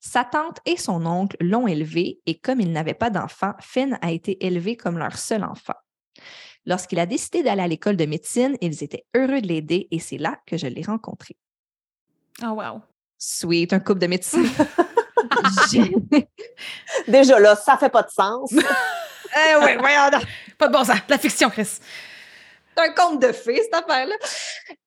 [0.06, 4.12] Sa tante et son oncle l'ont élevé et comme il n'avait pas d'enfant, Finn a
[4.12, 5.76] été élevé comme leur seul enfant.
[6.66, 10.18] Lorsqu'il a décidé d'aller à l'école de médecine, ils étaient heureux de l'aider et c'est
[10.18, 11.38] là que je l'ai rencontré.
[12.42, 12.82] Oh, wow.
[13.16, 14.46] Sweet, un couple de médecine.
[17.08, 18.54] Déjà là, ça fait pas de sens.
[19.36, 20.10] Eh oui, voyons.
[20.56, 20.98] Pas de bon sens.
[21.08, 21.80] La fiction, Chris.
[22.76, 24.14] Un conte de fées, cette affaire-là.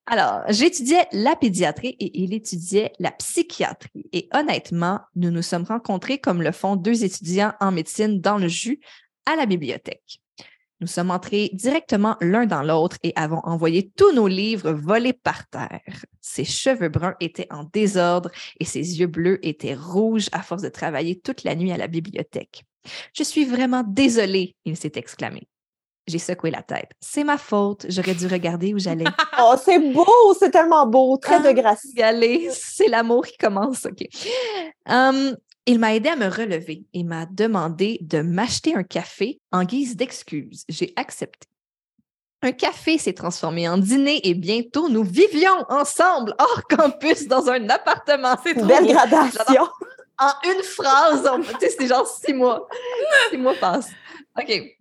[0.05, 4.09] Alors, j'étudiais la pédiatrie et il étudiait la psychiatrie.
[4.13, 8.47] Et honnêtement, nous nous sommes rencontrés comme le font deux étudiants en médecine dans le
[8.47, 8.79] jus
[9.25, 10.21] à la bibliothèque.
[10.79, 15.47] Nous sommes entrés directement l'un dans l'autre et avons envoyé tous nos livres volés par
[15.47, 16.05] terre.
[16.21, 18.29] Ses cheveux bruns étaient en désordre
[18.59, 21.88] et ses yeux bleus étaient rouges à force de travailler toute la nuit à la
[21.88, 22.63] bibliothèque.
[23.13, 25.47] Je suis vraiment désolée, il s'est exclamé.
[26.08, 26.89] J'ai secoué la tête.
[27.01, 27.86] C'est ma faute.
[27.89, 29.03] J'aurais dû regarder où j'allais.
[29.39, 31.86] Oh, c'est beau, c'est tellement beau, très de grâce.
[31.95, 32.49] Y aller.
[32.51, 33.86] C'est l'amour qui commence.
[33.86, 34.08] OK.
[34.89, 35.36] Hum,
[35.66, 39.95] il m'a aidé à me relever et m'a demandé de m'acheter un café en guise
[39.95, 40.64] d'excuse.
[40.70, 41.45] J'ai accepté.
[42.41, 47.68] Un café s'est transformé en dîner et bientôt nous vivions ensemble hors campus dans un
[47.70, 48.36] appartement.
[48.43, 48.93] C'est trop Belle beau.
[48.93, 49.68] gradation.
[50.20, 52.68] En une phrase, on- c'est genre six mois.
[53.30, 53.89] Six mois passent.
[54.39, 54.77] OK.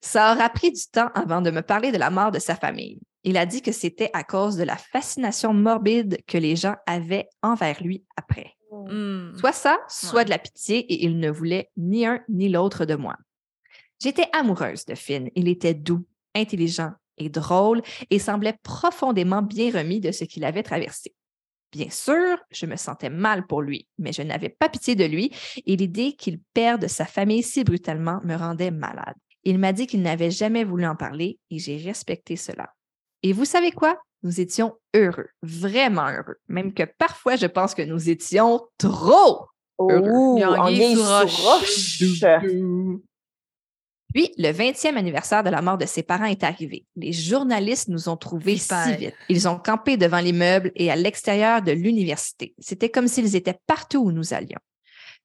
[0.00, 2.98] Ça aura pris du temps avant de me parler de la mort de sa famille.
[3.24, 7.28] Il a dit que c'était à cause de la fascination morbide que les gens avaient
[7.42, 8.54] envers lui après.
[8.70, 9.36] Hmm.
[9.36, 10.24] Soit ça, soit Ouais.
[10.24, 13.16] de la pitié, et il ne voulait ni un ni l'autre de moi.
[14.02, 15.28] J'étais amoureuse de Finn.
[15.34, 20.62] Il était doux, intelligent et drôle et semblait profondément bien remis de ce qu'il avait
[20.62, 21.12] traversé.
[21.72, 25.32] Bien sûr, je me sentais mal pour lui, mais je n'avais pas pitié de lui
[25.66, 29.14] et l'idée qu'il perde sa famille si brutalement me rendait malade.
[29.44, 32.70] Il m'a dit qu'il n'avait jamais voulu en parler et j'ai respecté cela.
[33.22, 33.98] Et vous savez quoi?
[34.22, 39.46] Nous étions heureux, vraiment heureux, même que parfois je pense que nous étions trop
[39.88, 40.10] Heureux.
[40.12, 40.38] Oh,
[40.94, 42.02] sous roche.
[44.12, 46.84] Puis, le 20e anniversaire de la mort de ses parents est arrivé.
[46.96, 48.84] Les journalistes nous ont trouvés Super.
[48.84, 49.14] si vite.
[49.28, 52.54] Ils ont campé devant l'immeuble et à l'extérieur de l'université.
[52.58, 54.58] C'était comme s'ils étaient partout où nous allions.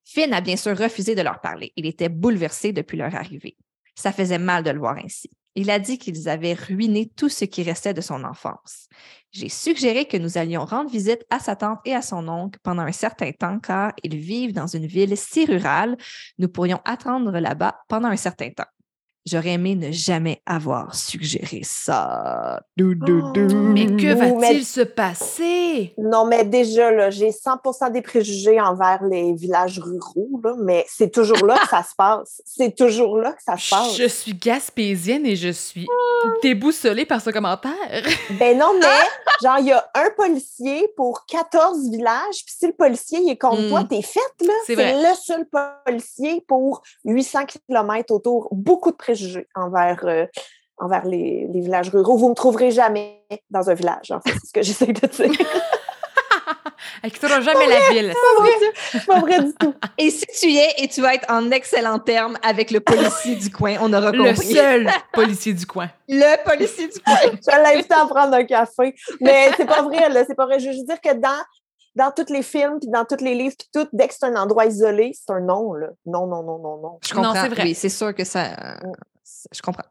[0.03, 1.73] Finn a bien sûr refusé de leur parler.
[1.75, 3.57] Il était bouleversé depuis leur arrivée.
[3.95, 5.29] Ça faisait mal de le voir ainsi.
[5.55, 8.87] Il a dit qu'ils avaient ruiné tout ce qui restait de son enfance.
[9.31, 12.83] J'ai suggéré que nous allions rendre visite à sa tante et à son oncle pendant
[12.83, 15.97] un certain temps car ils vivent dans une ville si rurale,
[16.37, 18.65] nous pourrions attendre là-bas pendant un certain temps.
[19.27, 22.61] J'aurais aimé ne jamais avoir suggéré ça.
[22.77, 23.55] Dou, dou, dou.
[23.73, 25.93] Mais que mais- va-t-il se passer?
[25.97, 31.09] Non, mais déjà, là, j'ai 100% des préjugés envers les villages ruraux, là, mais c'est
[31.11, 32.39] toujours là que ça se passe.
[32.45, 33.97] C'est toujours là que ça se passe.
[33.97, 35.87] Je suis gaspésienne et je suis
[36.43, 37.73] déboussolée par ce commentaire.
[38.39, 38.85] Ben non, mais
[39.41, 43.37] genre, il y a un policier pour 14 villages, puis si le policier il est
[43.37, 43.69] contre Mm.
[43.69, 44.53] toi, t'es faite, là.
[44.67, 44.93] C'est C'est vrai.
[45.01, 45.47] le seul
[45.85, 48.49] policier pour 800 km autour.
[48.51, 49.14] Beaucoup de préjugés
[49.55, 50.25] envers, euh,
[50.77, 52.17] envers les, les villages ruraux.
[52.17, 55.45] Vous me trouverez jamais dans un village, en fait, c'est ce que j'essaie de dire.
[57.03, 58.13] Elle quittera jamais la ville.
[58.91, 59.73] C'est pas vrai du tout.
[59.97, 63.35] Et si tu y es et tu vas être en excellent terme avec le policier
[63.35, 64.53] du coin, on aura Le compris.
[64.53, 65.89] seul policier du coin.
[66.07, 67.15] Le policier du coin.
[67.23, 68.95] Je vais l'inviter à prendre un café.
[69.21, 70.23] Mais c'est pas vrai, là.
[70.25, 70.59] C'est pas vrai.
[70.59, 71.43] Je veux juste dire que dans,
[71.95, 74.35] dans tous les films, puis dans tous les livres, puis tout, dès que c'est un
[74.35, 75.87] endroit isolé, c'est un non, là.
[76.05, 76.99] Non, non, non, non, non.
[77.07, 77.41] Je Non, comprends.
[77.43, 77.63] c'est vrai.
[77.63, 78.53] Oui, c'est sûr que ça.
[78.53, 78.91] euh,
[79.53, 79.83] Je comprends.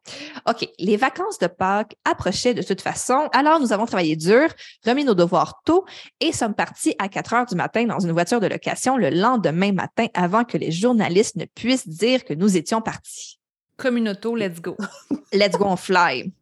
[0.49, 0.69] OK.
[0.79, 3.29] Les vacances de Pâques approchaient de toute façon.
[3.33, 4.49] Alors, nous avons travaillé dur,
[4.87, 5.85] remis nos devoirs tôt
[6.21, 9.73] et sommes partis à 4 heures du matin dans une voiture de location le lendemain
[9.73, 13.41] matin avant que les journalistes ne puissent dire que nous étions partis.
[13.77, 14.77] Communauto, let's go.
[15.33, 16.33] Let's go on fly.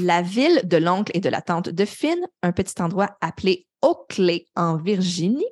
[0.00, 4.46] La ville de l'oncle et de la tante de Finn, un petit endroit appelé Oakley
[4.56, 5.44] en Virginie,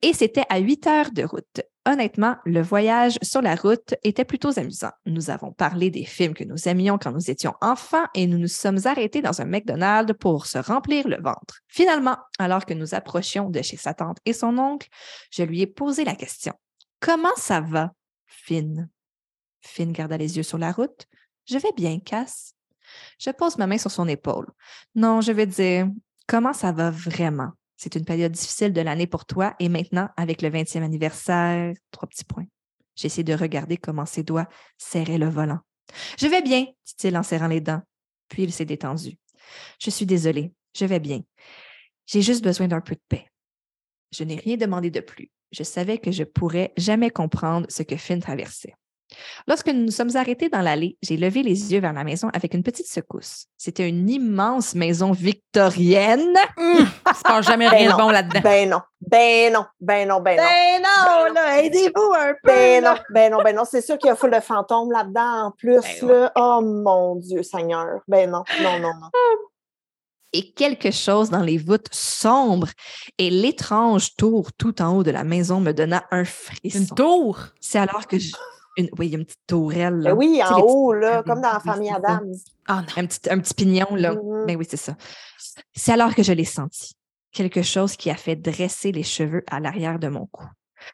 [0.00, 1.60] et c'était à 8 heures de route.
[1.84, 4.90] Honnêtement, le voyage sur la route était plutôt amusant.
[5.04, 8.48] Nous avons parlé des films que nous aimions quand nous étions enfants et nous nous
[8.48, 11.60] sommes arrêtés dans un McDonald's pour se remplir le ventre.
[11.66, 14.88] Finalement, alors que nous approchions de chez sa tante et son oncle,
[15.30, 16.54] je lui ai posé la question.
[17.00, 17.92] Comment ça va,
[18.26, 18.88] Finn?
[19.60, 21.06] Finn garda les yeux sur la route.
[21.46, 22.54] Je vais bien, Cass.
[23.18, 24.46] Je pose ma main sur son épaule.
[24.94, 25.88] Non, je vais dire,
[26.28, 27.50] comment ça va vraiment?
[27.76, 32.08] C'est une période difficile de l'année pour toi et maintenant, avec le 20e anniversaire, trois
[32.08, 32.46] petits points.
[32.94, 35.58] J'ai essayé de regarder comment ses doigts serraient le volant.
[36.18, 37.82] Je vais bien, dit-il en serrant les dents.
[38.28, 39.16] Puis il s'est détendu.
[39.80, 41.22] Je suis désolée, je vais bien.
[42.06, 43.26] J'ai juste besoin d'un peu de paix.
[44.12, 45.30] Je n'ai rien demandé de plus.
[45.52, 48.74] Je savais que je pourrais jamais comprendre ce que Finn traversait.
[49.46, 52.54] Lorsque nous nous sommes arrêtés dans l'allée, j'ai levé les yeux vers la maison avec
[52.54, 53.46] une petite secousse.
[53.56, 56.34] C'était une immense maison victorienne.
[56.58, 56.86] Il
[57.16, 58.40] se passe jamais Ben rien de bon là-dedans.
[58.42, 58.80] Ben non.
[59.00, 59.64] Ben non.
[59.80, 60.42] Ben non, ben non.
[60.42, 62.48] Ben non, là, aidez-vous un peu.
[62.48, 62.94] Ben là.
[62.94, 63.64] non, ben non, ben non.
[63.64, 65.80] C'est sûr qu'il y a full de fantômes là-dedans en plus.
[66.02, 66.32] Ben là.
[66.36, 68.00] Oh mon Dieu Seigneur.
[68.08, 69.10] Ben non, non, non, non.
[70.34, 72.68] Et quelque chose dans les voûtes sombres
[73.16, 76.94] et l'étrange tour tout en haut de la maison me donna un Une frisson.
[76.94, 77.38] tour?
[77.60, 78.32] C'est alors que je...
[78.78, 78.88] une...
[78.98, 79.98] Oui, il y a une petite tourelle.
[79.98, 80.10] là.
[80.12, 81.90] Ben oui, Tu sais, en haut, là, comme dans la famille.
[81.90, 82.32] Adams.
[82.66, 82.88] Ah non.
[82.96, 84.12] Un petit, un petit pignon, là.
[84.14, 84.46] Mhm.
[84.46, 84.96] Ben oui, c'est ça.
[85.74, 86.94] C'est alors que je l'ai senti.
[87.32, 90.44] Quelque chose qui a fait dresser les cheveux à l'arrière de mon cou.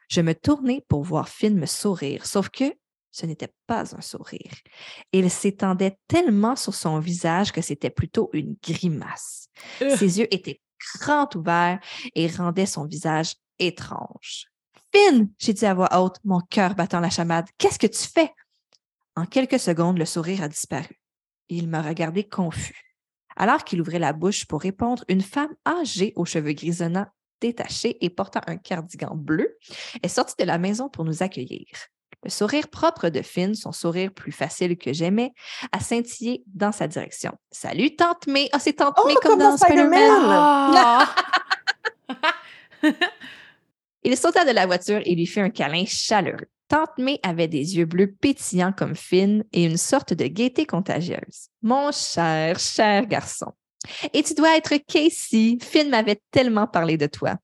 [0.09, 2.65] Je me tournai pour voir Finn me sourire, sauf que
[3.11, 4.51] ce n'était pas un sourire.
[5.13, 9.47] Il s'étendait tellement sur son visage que c'était plutôt une grimace.
[9.81, 9.95] Euh.
[9.95, 10.59] Ses yeux étaient
[10.99, 11.79] grands ouverts
[12.13, 14.47] et rendaient son visage étrange.
[14.95, 18.31] Finn, j'ai dit à voix haute, mon cœur battant la chamade, qu'est-ce que tu fais?
[19.17, 21.01] En quelques secondes, le sourire a disparu.
[21.49, 22.95] Il m'a regardé confus.
[23.35, 27.07] Alors qu'il ouvrait la bouche pour répondre, une femme âgée aux cheveux grisonnants,
[27.41, 29.57] détachés et portant un cardigan bleu
[30.01, 31.65] est sortie de la maison pour nous accueillir.
[32.23, 35.33] Le sourire propre de Finn, son sourire plus facile que j'aimais,
[35.73, 37.33] a scintillé dans sa direction.
[37.51, 38.47] Salut, Tante May!
[38.53, 41.07] Ah, c'est Tante Oh, May comme, comme dans dans Spider-Man!
[44.05, 46.47] Il sauta de la voiture et lui fit un câlin chaleureux.
[46.67, 51.49] Tante May avait des yeux bleus pétillants comme Finn et une sorte de gaieté contagieuse.
[51.63, 53.51] Mon cher, cher garçon.
[54.13, 55.57] Et tu dois être Casey.
[55.59, 57.37] Finn m'avait tellement parlé de toi.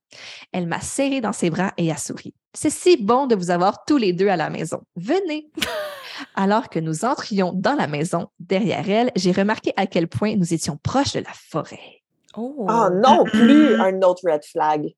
[0.52, 2.36] Elle m'a serré dans ses bras et a souri.
[2.54, 4.82] C'est si bon de vous avoir tous les deux à la maison.
[4.96, 5.50] Venez.
[6.36, 10.54] Alors que nous entrions dans la maison, derrière elle, j'ai remarqué à quel point nous
[10.54, 12.04] étions proches de la forêt.
[12.38, 12.68] Oh.
[12.70, 14.94] Ah non plus un autre red flag.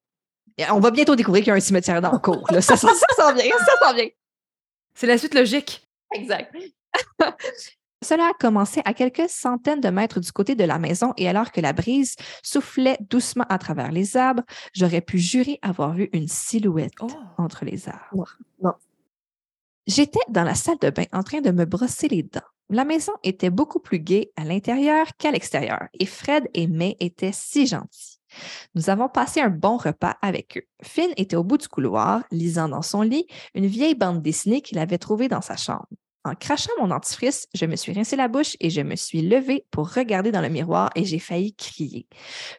[0.72, 2.46] On va bientôt découvrir qu'il y a un cimetière dans le cours.
[2.52, 2.62] là.
[2.62, 4.08] Ça, ça, ça s'en vient, ça s'en vient.
[4.94, 5.88] C'est la suite logique.
[6.14, 6.54] Exact.
[8.04, 11.52] Cela a commencé à quelques centaines de mètres du côté de la maison et alors
[11.54, 14.44] que la brise soufflait doucement à travers les arbres,
[14.74, 17.08] j'aurais pu jurer avoir vu une silhouette Oh.
[17.38, 18.38] entre les arbres.
[18.62, 18.74] Non.
[19.88, 22.42] J'étais dans la salle de bain en train de me brosser les dents.
[22.70, 27.32] La maison était beaucoup plus gaie à l'intérieur qu'à l'extérieur et Fred et May étaient
[27.34, 28.13] si gentils.
[28.76, 30.64] Nous avons passé un bon repas avec eux.
[30.82, 34.80] Finn était au bout du couloir, lisant dans son lit une vieille bande dessinée qu'il
[34.80, 35.88] avait trouvée dans sa chambre.
[36.26, 39.66] En crachant mon dentifrice, je me suis rincé la bouche et je me suis levée
[39.72, 42.08] pour regarder dans le miroir et j'ai failli crier.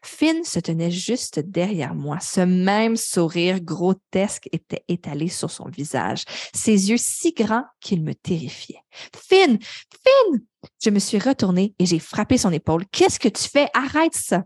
[0.02, 2.20] Finn se tenait juste derrière moi.
[2.20, 8.14] Ce même sourire grotesque était étalé sur son visage, ses yeux si grands qu'ils me
[8.14, 8.82] terrifiaient.
[9.16, 9.58] Finn!
[9.58, 10.42] Finn!
[10.82, 12.84] Je me suis retournée et j'ai frappé son épaule.
[12.92, 13.68] Qu'est-ce que tu fais?
[13.72, 14.44] Arrête ça!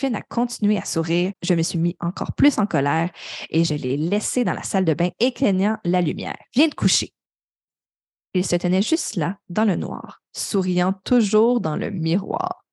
[0.00, 1.32] Finn a continué à sourire.
[1.42, 3.10] Je me suis mis encore plus en colère
[3.50, 6.38] et je l'ai laissé dans la salle de bain éclaignant la lumière.
[6.54, 7.12] Viens te coucher.
[8.32, 12.64] Il se tenait juste là, dans le noir, souriant toujours dans le miroir.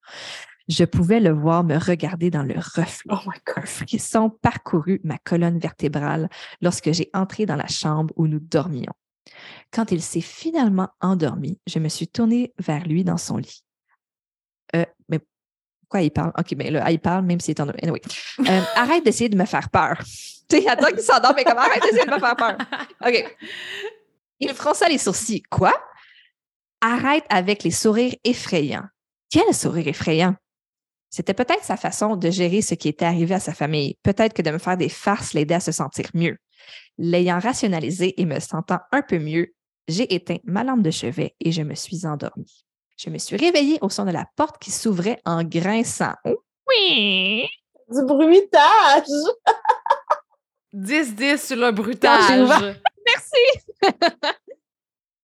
[0.70, 3.12] Je pouvais le voir me regarder dans le reflet.
[3.12, 3.66] Oh my Un God.
[3.66, 6.30] frisson parcourut ma colonne vertébrale
[6.62, 8.94] lorsque j'ai entré dans la chambre où nous dormions.
[9.74, 13.66] Quand il s'est finalement endormi, je me suis tournée vers lui dans son lit.
[14.76, 15.20] Euh, mais
[15.88, 16.34] pourquoi il parle?
[16.38, 17.80] OK, mais là, il parle même s'il est endormi.
[17.82, 18.02] Anyway.
[18.40, 19.98] Euh, arrête d'essayer de me faire peur.
[20.50, 22.56] Tu sais, attends qu'il s'endorme, mais comme arrête d'essayer de me faire peur?
[23.06, 23.36] OK.
[24.40, 25.44] Il fronça les sourcils.
[25.44, 25.74] Quoi?
[26.80, 28.86] Arrête avec les sourires effrayants.
[29.30, 30.36] Quel sourire effrayant?
[31.10, 33.98] C'était peut-être sa façon de gérer ce qui était arrivé à sa famille.
[34.04, 36.38] Peut-être que de me faire des farces l'aidait à se sentir mieux.
[36.98, 39.54] L'ayant rationalisé et me sentant un peu mieux,
[39.90, 42.67] j'ai éteint ma lampe de chevet et je me suis endormie.
[42.98, 46.16] Je me suis réveillée au son de la porte qui s'ouvrait en grinçant.
[46.26, 47.48] Oui!
[47.90, 49.06] Du bruitage.
[50.74, 51.72] 10-10 sur le
[52.44, 52.76] ouvert-
[53.06, 53.94] Merci!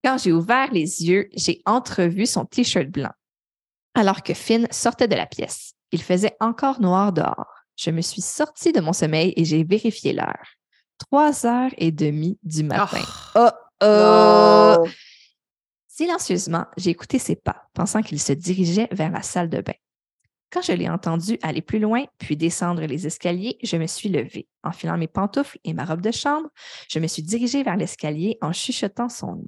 [0.03, 3.11] Quand j'ai ouvert les yeux, j'ai entrevu son t-shirt blanc.
[3.95, 7.47] Alors que Finn sortait de la pièce, il faisait encore noir dehors.
[7.75, 10.45] Je me suis sortie de mon sommeil et j'ai vérifié l'heure.
[10.99, 12.99] Trois heures et demie du matin.
[13.35, 13.49] Oh.
[13.81, 14.87] Oh, oh!
[15.95, 19.75] Silencieusement, j'ai écouté ses pas, pensant qu'il se dirigeait vers la salle de bain.
[20.51, 24.47] Quand je l'ai entendu aller plus loin, puis descendre les escaliers, je me suis levée.
[24.63, 26.49] Enfilant mes pantoufles et ma robe de chambre,
[26.89, 29.47] je me suis dirigée vers l'escalier en chuchotant son nom.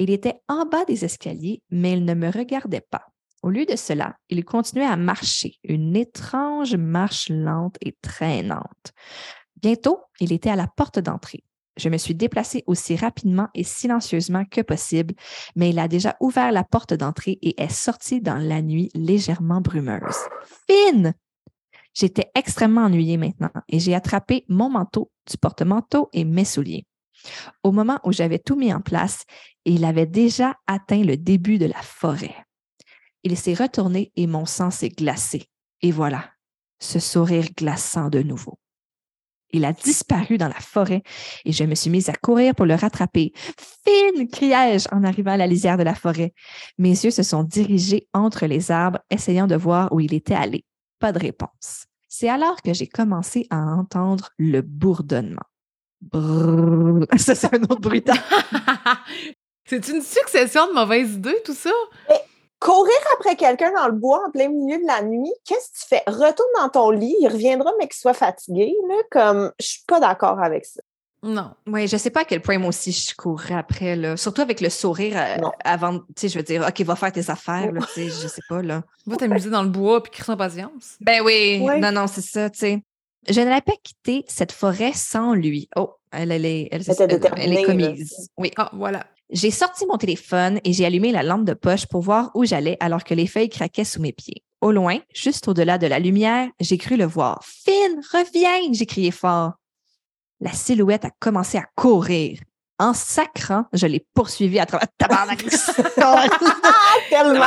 [0.00, 3.06] Il était en bas des escaliers, mais il ne me regardait pas.
[3.44, 8.92] Au lieu de cela, il continuait à marcher, une étrange marche lente et traînante.
[9.54, 11.44] Bientôt, il était à la porte d'entrée.
[11.78, 15.14] Je me suis déplacée aussi rapidement et silencieusement que possible,
[15.54, 19.60] mais il a déjà ouvert la porte d'entrée et est sorti dans la nuit légèrement
[19.60, 20.18] brumeuse.
[20.68, 21.14] Fine!
[21.94, 26.84] J'étais extrêmement ennuyée maintenant et j'ai attrapé mon manteau, du porte-manteau et mes souliers.
[27.62, 29.24] Au moment où j'avais tout mis en place,
[29.64, 32.34] il avait déjà atteint le début de la forêt.
[33.22, 35.46] Il s'est retourné et mon sang s'est glacé.
[35.82, 36.30] Et voilà,
[36.80, 38.58] ce sourire glaçant de nouveau.
[39.50, 41.02] Il a disparu dans la forêt
[41.44, 43.32] et je me suis mise à courir pour le rattraper.
[43.86, 46.34] Fine, criai-je en arrivant à la lisière de la forêt.
[46.76, 50.64] Mes yeux se sont dirigés entre les arbres, essayant de voir où il était allé.
[50.98, 51.86] Pas de réponse.
[52.08, 55.46] C'est alors que j'ai commencé à entendre le bourdonnement.
[56.00, 57.06] Brrr.
[57.16, 58.18] Ça, c'est un autre bruitage.
[59.68, 61.70] C'est une succession de mauvaises idées, tout ça?
[62.60, 65.86] Courir après quelqu'un dans le bois en plein milieu de la nuit, qu'est-ce que tu
[65.88, 66.02] fais?
[66.08, 68.74] Retourne dans ton lit, il reviendra, mais qu'il soit fatigué.
[68.88, 70.80] Là, comme, je suis pas d'accord avec ça.
[71.22, 71.50] Non.
[71.66, 74.16] Oui, je sais pas à quel point moi aussi je courrais après, là.
[74.16, 77.28] Surtout avec le sourire euh, avant, tu sais, je veux dire, OK, va faire tes
[77.30, 78.82] affaires, là, tu sais, je sais pas, là.
[79.06, 80.96] Va t'amuser dans le bois puis crier sans patience.
[81.00, 81.80] Ben oui, Ouais.
[81.80, 82.82] non, non, c'est ça, tu sais.
[83.28, 85.68] Je n'allais pas quitter cette forêt sans lui.
[85.76, 88.30] Oh, elle, elle est, elle, Elle elle- elle est commise.
[88.38, 88.52] Oui.
[88.56, 89.04] Ah, voilà.
[89.30, 92.78] J'ai sorti mon téléphone et j'ai allumé la lampe de poche pour voir où j'allais
[92.80, 94.42] alors que les feuilles craquaient sous mes pieds.
[94.62, 97.44] Au loin, juste au-delà de la lumière, j'ai cru le voir.
[97.44, 98.72] Finn, reviens!
[98.72, 99.52] J'ai crié fort.
[100.40, 102.40] La silhouette a commencé à courir.
[102.78, 104.88] En sacrant, je l'ai poursuivi à travers.
[104.96, 105.44] Tabarnak!
[107.10, 107.44] Tellement!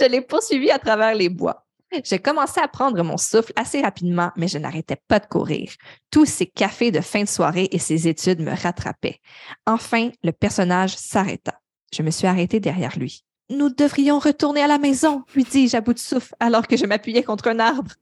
[0.00, 1.66] je l'ai poursuivi à travers les bois.
[2.04, 5.72] J'ai commencé à prendre mon souffle assez rapidement, mais je n'arrêtais pas de courir.
[6.10, 9.20] Tous ces cafés de fin de soirée et ces études me rattrapaient.
[9.66, 11.60] Enfin, le personnage s'arrêta.
[11.94, 13.24] Je me suis arrêtée derrière lui.
[13.50, 16.84] Nous devrions retourner à la maison, lui dis-je à bout de souffle alors que je
[16.84, 17.92] m'appuyais contre un arbre.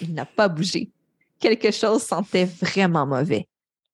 [0.00, 0.90] Il n'a pas bougé.
[1.38, 3.46] Quelque chose sentait vraiment mauvais.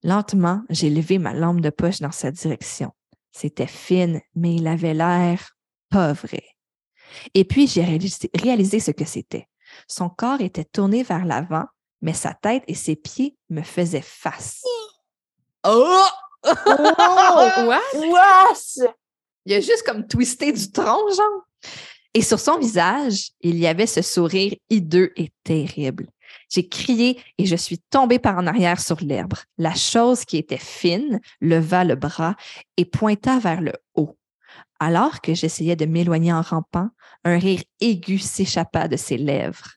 [0.03, 2.93] Lentement, j'ai levé ma lampe de poche dans sa direction.
[3.33, 5.55] C'était fine, mais il avait l'air
[5.91, 6.54] pas vrai.
[7.35, 7.85] Et puis, j'ai
[8.35, 9.49] réalisé, ce que c'était.
[9.89, 11.65] Son corps était tourné vers l'avant,
[12.03, 14.63] mais sa tête et ses pieds me faisaient face.
[15.67, 16.07] Oh!
[16.45, 16.45] oh!
[17.67, 18.89] What?
[19.47, 21.43] Il a juste comme twisté du tronc, genre.
[22.15, 26.07] Et sur son visage, il y avait ce sourire hideux et terrible.
[26.49, 29.35] J'ai crié et je suis tombée par en arrière sur l'herbe.
[29.59, 32.37] La chose qui était fine leva le bras
[32.77, 34.17] et pointa vers le haut.
[34.79, 36.91] Alors que j'essayais de m'éloigner en rampant,
[37.25, 39.73] un rire aigu s'échappa de ses lèvres.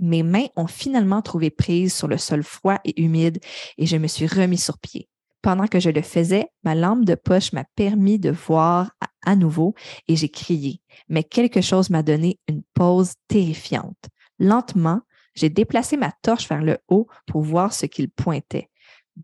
[0.00, 3.38] Mes mains ont finalement trouvé prise sur le sol froid et humide
[3.78, 5.08] et je me suis remis sur pied.
[5.42, 8.90] Pendant que je le faisais, ma lampe de poche m'a permis de voir
[9.26, 9.74] à, nouveau
[10.08, 14.08] et j'ai crié, mais quelque chose m'a donné une pause terrifiante.
[14.38, 15.02] Lentement,
[15.34, 18.70] j'ai déplacé ma torche vers le haut pour voir ce qu'il pointait.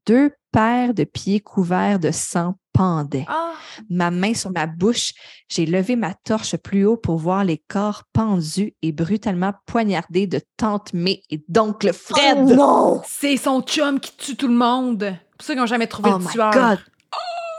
[0.06, 3.26] Deux paires de pieds couverts de sang pendaient.
[3.28, 3.54] Ah!
[3.88, 5.12] Ma main sur ma bouche,
[5.48, 10.40] j'ai levé ma torche plus haut pour voir les corps pendus et brutalement poignardés de
[10.56, 12.38] Tante May et d'Oncle Fred.
[12.38, 13.02] Oh non!
[13.06, 15.16] C'est son chum qui tue tout le monde.
[15.38, 16.52] pour ça qu'ils n'ont jamais trouvé oh le my tueur.
[16.52, 16.78] God!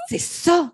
[0.09, 0.71] C'est ça!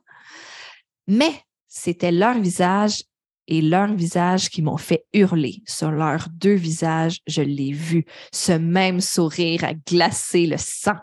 [1.07, 1.31] Mais
[1.67, 3.03] c'était leur visage
[3.47, 5.61] et leurs visages qui m'ont fait hurler.
[5.65, 8.05] Sur leurs deux visages, je l'ai vu.
[8.31, 10.97] Ce même sourire a glacé le sang.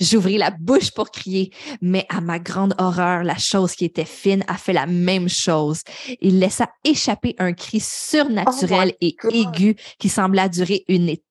[0.00, 4.44] J'ouvris la bouche pour crier, mais à ma grande horreur, la chose qui était fine
[4.48, 5.82] a fait la même chose.
[6.20, 11.29] Il laissa échapper un cri surnaturel Oh et aigu qui sembla durer une éternité.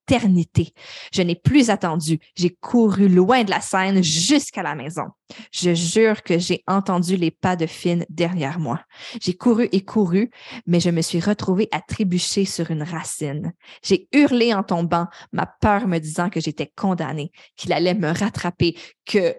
[1.12, 2.20] Je n'ai plus attendu.
[2.36, 5.04] J'ai couru loin de la scène jusqu'à la maison.
[5.52, 8.82] Je jure que j'ai entendu les pas de Finn derrière moi.
[9.22, 10.30] J'ai couru et couru,
[10.66, 13.54] mais je me suis retrouvée à trébucher sur une racine.
[13.84, 18.78] J'ai hurlé en tombant, ma peur me disant que j'étais condamnée, qu'il allait me rattraper,
[19.06, 19.36] que...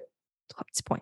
[0.48, 1.00] Trois petits points.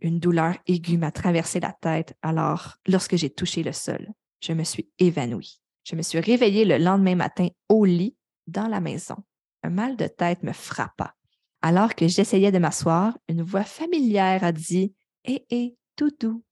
[0.00, 4.08] Une douleur aiguë m'a traversé la tête alors, lorsque j'ai touché le sol,
[4.40, 5.60] je me suis évanouie.
[5.84, 8.16] Je me suis réveillée le lendemain matin au lit,
[8.46, 9.16] dans la maison.
[9.62, 11.14] Un mal de tête me frappa.
[11.62, 16.42] Alors que j'essayais de m'asseoir, une voix familière a dit Hé, hé, doudou.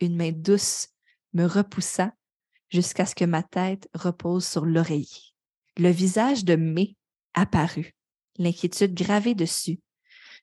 [0.00, 0.88] Une main douce
[1.32, 2.12] me repoussa
[2.68, 5.34] jusqu'à ce que ma tête repose sur l'oreiller.
[5.76, 6.96] Le visage de May
[7.34, 7.94] apparut,
[8.38, 9.78] l'inquiétude gravée dessus.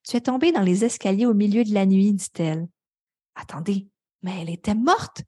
[0.07, 2.67] Tu es tombée dans les escaliers au milieu de la nuit, dit-elle.
[3.36, 3.89] Attendez,
[4.21, 5.23] mais elle était morte.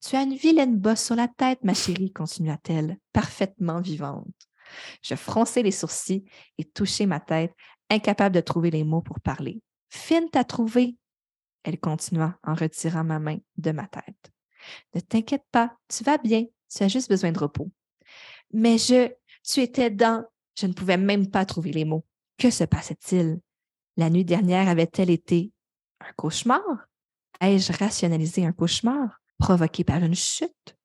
[0.00, 4.48] Tu as une vilaine bosse sur la tête, ma chérie, continua-t-elle, parfaitement vivante.
[5.02, 6.24] Je fronçai les sourcils
[6.58, 7.52] et touchai ma tête,
[7.90, 9.60] incapable de trouver les mots pour parler.
[9.88, 10.96] Finn t'a trouvé,
[11.62, 14.32] elle continua en retirant ma main de ma tête.
[14.94, 17.70] Ne t'inquiète pas, tu vas bien, tu as juste besoin de repos.
[18.52, 19.12] Mais je,
[19.42, 20.24] tu étais dans,
[20.58, 22.04] je ne pouvais même pas trouver les mots.
[22.38, 23.40] Que se passait-il?
[23.96, 25.52] La nuit dernière avait-elle été
[26.00, 26.62] un cauchemar?
[27.40, 30.76] Ai-je rationalisé un cauchemar provoqué par une chute?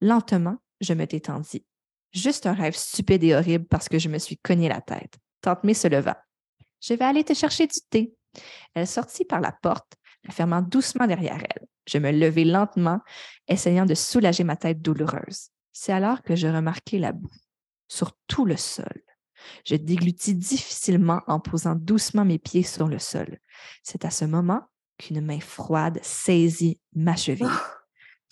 [0.00, 1.64] Lentement, je me détendis.
[2.12, 5.18] Juste un rêve stupide et horrible parce que je me suis cogné la tête.
[5.40, 6.22] Tante se leva.
[6.80, 8.14] Je vais aller te chercher du thé.
[8.74, 9.94] Elle sortit par la porte,
[10.24, 11.66] la fermant doucement derrière elle.
[11.86, 13.00] Je me levai lentement,
[13.48, 15.48] essayant de soulager ma tête douloureuse.
[15.72, 17.30] C'est alors que je remarquai la boue
[17.88, 19.02] sur tout le sol.
[19.66, 23.38] Je déglutis difficilement en posant doucement mes pieds sur le sol.
[23.82, 24.62] C'est à ce moment
[24.98, 27.48] qu'une main froide saisit ma cheville.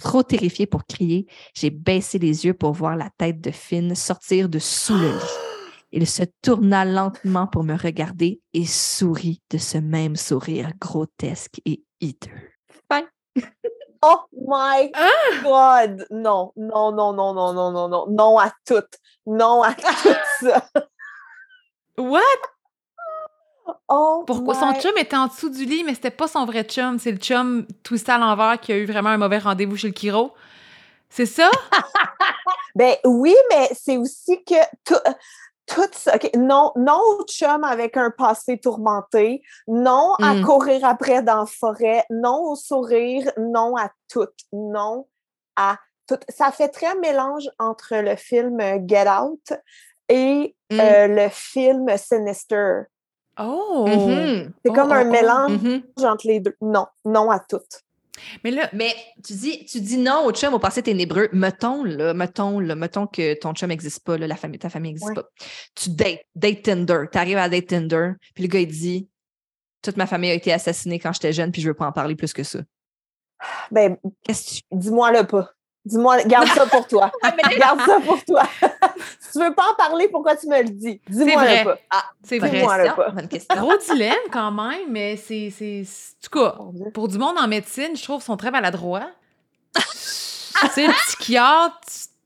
[0.00, 4.48] Trop terrifiée pour crier, j'ai baissé les yeux pour voir la tête de Finn sortir
[4.48, 5.36] de sous le lit.
[5.92, 11.82] Il se tourna lentement pour me regarder et sourit de ce même sourire grotesque et
[12.00, 12.50] hideux.
[14.02, 14.90] Oh my
[15.42, 16.06] God!
[16.10, 18.06] Non, non, non, non, non, non, non, non.
[18.08, 18.82] Non à tout.
[19.26, 20.66] Non à tout ça.
[21.98, 22.22] What?
[23.88, 24.54] Oh Pourquoi?
[24.54, 26.98] my- Son chum était en dessous du lit, mais c'était pas son vrai chum.
[26.98, 29.94] C'est le chum twisté à l'envers qui a eu vraiment un mauvais rendez-vous chez le
[29.94, 30.32] chiro.
[31.08, 31.48] C'est ça?
[32.76, 34.54] Ben oui, mais c'est aussi que
[34.84, 34.94] tout,
[35.66, 36.12] tout ça.
[36.36, 39.42] Non, non au chum avec un passé tourmenté.
[39.66, 40.44] Non à Mm.
[40.44, 42.04] courir après dans la forêt.
[42.10, 43.30] Non au sourire.
[43.38, 44.28] Non à tout.
[44.52, 45.06] Non
[45.56, 46.18] à tout.
[46.28, 48.58] Ça fait très mélange entre le film
[48.88, 49.52] Get Out
[50.08, 50.80] et Mm.
[50.80, 52.82] euh, le film Sinister.
[53.42, 53.86] Oh!
[53.88, 55.10] C'est Oh, comme oh, un oh.
[55.10, 55.82] mélange Mhm.
[56.04, 56.54] entre les deux.
[56.60, 57.60] Non, non à tout.
[58.44, 61.28] Mais là, Mais tu dis, tu dis non au chum au passé ténébreux.
[61.32, 64.90] Mettons, là, mettons, là, mettons que ton chum n'existe pas, là, la famille, ta famille
[64.92, 65.14] n'existe Ouais.
[65.14, 65.24] pas.
[65.74, 67.04] Tu dates, date Tinder.
[67.10, 69.08] Tu arrives à date Tinder, puis le gars, il dit
[69.82, 72.14] Toute ma famille a été assassinée quand j'étais jeune, puis je veux pas en parler
[72.14, 72.58] plus que ça.
[73.70, 74.62] Ben, Qu'est-ce que tu.
[74.72, 75.50] dis-moi le pas.
[75.84, 77.10] Dis-moi, garde ça pour toi.
[77.58, 78.42] garde ça pour toi.
[79.18, 81.00] si tu veux pas en parler, pourquoi tu me le dis?
[81.08, 81.78] Dis-moi pas.
[81.90, 82.50] Ah, c'est vrai.
[82.50, 83.02] Dis-moi le question.
[83.02, 83.10] pas.
[83.10, 83.56] Bonne question.
[83.56, 85.48] Gros dilemme quand même, mais c'est.
[85.50, 86.58] En tout cas,
[86.92, 89.10] pour du monde en médecine, je trouve qu'ils sont très maladroits.
[89.74, 89.82] tu
[90.70, 91.78] sais, le psychiatre,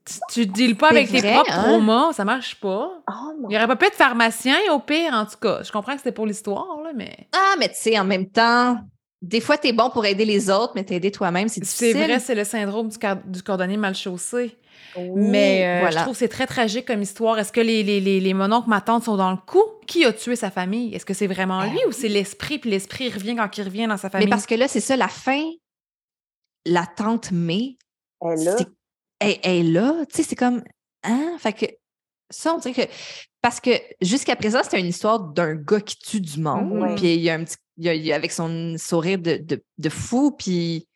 [0.04, 1.62] tu, tu deals pas avec tes vrai, propres hein?
[1.62, 2.90] traumas, ça marche pas.
[3.08, 5.62] Oh, mon Il y aurait pas pu être pharmacien au pire, en tout cas.
[5.62, 7.28] Je comprends que c'était pour l'histoire, là, mais.
[7.32, 8.78] Ah, mais tu sais, en même temps,
[9.24, 12.04] des fois, tu es bon pour aider les autres, mais t'aider toi-même, c'est C'est difficile.
[12.10, 14.56] vrai, c'est le syndrome du, du cordonnier mal chaussé.
[14.96, 15.10] Oui.
[15.30, 15.98] Mais euh, voilà.
[15.98, 17.38] je trouve que c'est très tragique comme histoire.
[17.38, 19.64] Est-ce que les, les, les, les mononcles, ma tante sont dans le coup?
[19.86, 20.94] Qui a tué sa famille?
[20.94, 23.96] Est-ce que c'est vraiment lui ou c'est l'esprit, puis l'esprit revient quand il revient dans
[23.96, 24.26] sa famille?
[24.26, 25.42] Mais parce que là, c'est ça, la fin,
[26.66, 27.76] la tante May,
[28.22, 28.56] Elle est là.
[28.58, 28.66] c'est-
[29.20, 29.94] elle, elle est là.
[30.10, 30.62] Tu sais, c'est comme.
[31.02, 31.36] Hein?
[31.38, 31.66] Fait que
[32.30, 32.92] ça, on dirait que.
[33.42, 33.70] Parce que
[34.00, 36.72] jusqu'à présent, c'était une histoire d'un gars qui tue du monde.
[36.72, 36.82] Mhm.
[36.82, 36.94] Ouais.
[36.94, 37.56] Puis il y a un petit.
[37.76, 40.88] Il y a- il y a- avec son sourire de, de, de fou, puis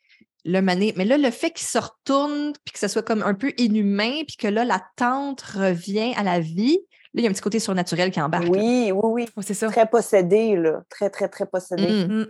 [0.45, 0.93] le mané.
[0.97, 4.21] Mais là, le fait qu'il se retourne, puis que ça soit comme un peu inhumain,
[4.27, 6.79] puis que là, la tante revient à la vie,
[7.13, 8.45] là, il y a un petit côté surnaturel qui embarque.
[8.45, 8.49] là.
[8.51, 9.27] Oui, oui, oui.
[9.35, 9.67] Ouais, c'est ça.
[9.67, 10.81] Très possédé, là.
[10.89, 11.87] Très, très, très possédé.
[12.07, 12.19] Mm.
[12.21, 12.27] Mm.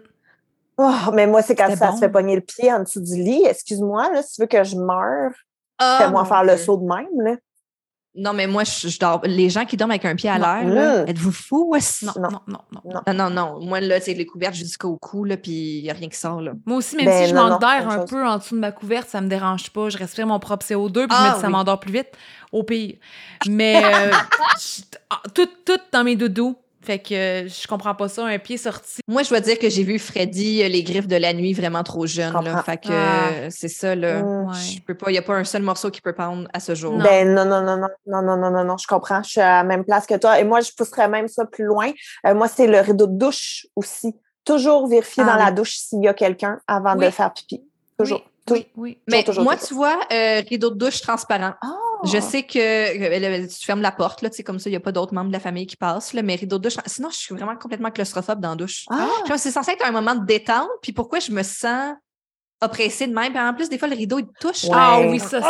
[0.81, 1.95] Oh, mais moi, c'est quand ça bon.
[1.95, 3.43] se fait pogner le pied en dessous du lit.
[3.45, 5.31] Excuse-moi, là, si tu veux que je meure,
[5.77, 7.35] Ah, fais-moi faire le saut de même, là.
[8.15, 9.21] Non, mais moi, je, je dors.
[9.23, 10.73] Les gens qui dorment avec un pied à Non.
[10.73, 11.09] l'air, Mm.
[11.09, 11.73] êtes-vous fous?
[11.75, 12.05] aussi?
[12.05, 12.29] Non, Non.
[12.31, 12.81] non, non, non.
[12.85, 13.01] Non.
[13.07, 13.65] Non, non, non.
[13.65, 16.41] Moi, là, c'est les couvertes jusqu'au cou, là, puis il n'y a rien qui sort,
[16.41, 16.53] là.
[16.65, 18.09] Moi aussi, même Ben, si je non, manque non, d'air un chose.
[18.09, 19.89] peu en dessous de ma couverte, ça me dérange pas.
[19.89, 21.53] Je respire mon propre CO2 puis Ah, je me dis ça oui.
[21.53, 22.09] m'endort plus vite,
[22.51, 22.95] au pire.
[23.47, 24.11] Mais euh,
[24.59, 24.81] je-
[25.11, 26.55] ah, tout, tout dans mes doudous.
[26.81, 29.01] Fait que euh, je comprends pas ça, un pied sorti.
[29.07, 31.83] Moi, je dois dire que j'ai vu Freddy, euh, les griffes de la nuit, vraiment
[31.83, 32.63] trop jeune, là.
[32.63, 33.29] Fait que Ah.
[33.33, 34.21] euh, c'est ça, là.
[34.21, 34.53] Ouais.
[34.55, 36.75] Je peux pas, il n'y a pas un seul morceau qui peut pendre à ce
[36.75, 36.93] jour.
[36.93, 37.03] Non.
[37.03, 39.21] Ben non, non, non, non, non, non, non, non, non, je comprends.
[39.23, 40.39] Je suis à la même place que toi.
[40.39, 41.91] Et moi, je pousserais même ça plus loin.
[42.25, 44.15] Euh, moi, c'est le rideau de douche aussi.
[44.45, 45.45] Toujours vérifier Ah dans oui.
[45.45, 47.05] la douche s'il y a quelqu'un avant Oui.
[47.05, 47.61] de faire pipi.
[47.97, 48.21] Toujours.
[48.49, 48.97] Oui, oui, oui.
[49.11, 49.67] Mais toujours, moi, toujours.
[49.67, 51.53] tu vois, euh, rideau de douche transparent.
[51.61, 51.67] Ah!
[52.03, 52.57] Je sais que
[53.43, 55.13] euh, tu fermes la porte, là, tu sais, comme ça, il n'y a pas d'autres
[55.13, 56.77] membres de la famille qui passent, là, mais rideau de douche.
[56.85, 58.85] Sinon, je suis vraiment complètement claustrophobe dans la douche.
[58.89, 59.07] Ah!
[59.25, 61.95] Je pense que c'est censé être un moment de détente, puis pourquoi je me sens
[62.61, 63.31] oppressée de même?
[63.33, 64.63] Puis en plus, des fois, le rideau, il te touche.
[64.65, 64.71] Ouais.
[64.73, 65.41] Ah oui, ça,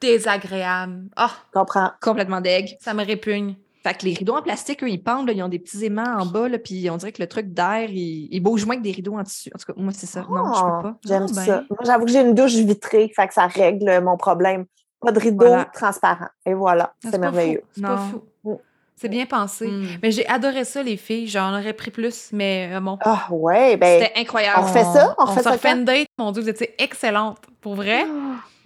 [0.00, 1.04] c'est désagréable.
[1.16, 1.90] Ah, comprends.
[2.00, 2.76] Complètement deg.
[2.80, 3.56] ça me répugne.
[3.82, 6.16] Fait que les rideaux en plastique, eux, ils pendent, là, ils ont des petits aimants
[6.18, 8.82] en bas, là, puis on dirait que le truc d'air, il, il bouge moins que
[8.82, 9.50] des rideaux en tissu.
[9.54, 10.20] En tout cas, moi, c'est ça.
[10.22, 10.96] Non, je Ah, peux pas.
[11.04, 11.44] J'aime Ah, ben.
[11.44, 11.62] ça.
[11.68, 14.64] Moi, j'avoue que j'ai une douche vitrée, fait que ça règle mon problème.
[15.04, 15.64] Pas de rideau Voilà.
[15.66, 16.28] transparent.
[16.46, 17.62] Et voilà, c'est merveilleux.
[17.74, 18.22] C'est pas fou.
[18.44, 18.54] Mm.
[18.96, 19.66] C'est bien pensé.
[19.66, 19.86] Mm.
[20.02, 21.26] Mais j'ai adoré ça, les filles.
[21.26, 22.96] J'en aurais pris plus, mais euh, bon.
[23.02, 24.60] Ah ouais, ben, C'était incroyable.
[24.60, 25.14] on refait ça?
[25.18, 25.76] On On refait ça refait quand?
[25.78, 26.06] une date?
[26.16, 27.38] Mon Dieu, vous étiez excellente.
[27.60, 28.04] Pour vrai?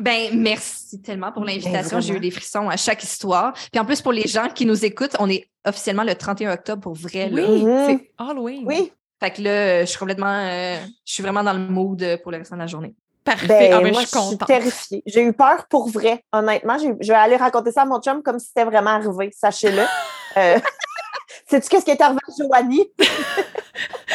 [0.00, 1.98] Ben, merci tellement pour l'invitation.
[1.98, 3.52] J'ai eu des frissons à chaque histoire.
[3.72, 6.80] Puis en plus, pour les gens qui nous écoutent, on est officiellement le 31 octobre
[6.82, 7.28] pour vrai.
[7.28, 7.42] là.
[7.50, 7.84] Oui, Mhm.
[7.88, 8.62] c'est Halloween.
[8.64, 8.92] Oui.
[9.18, 10.28] Fait que là, je suis complètement.
[10.28, 12.94] euh, je suis vraiment dans le mood pour le restant de la journée.
[13.30, 13.46] Parfait.
[13.46, 15.02] Ben, Ah, ben, moi, je suis terrifiée.
[15.06, 16.78] J'ai eu peur pour vrai, honnêtement.
[16.78, 19.82] Je vais aller raconter ça à mon chum comme si c'était vraiment arrivé, sachez-le.
[20.36, 20.58] Euh,
[21.50, 22.86] Sais-tu qu'est-ce qui est arrivé à Joanie?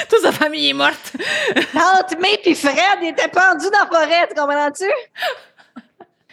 [0.09, 1.11] Toute sa famille est morte.
[1.74, 4.86] Tante May puis Fred étaient pendus dans la forêt, tu comprends-tu?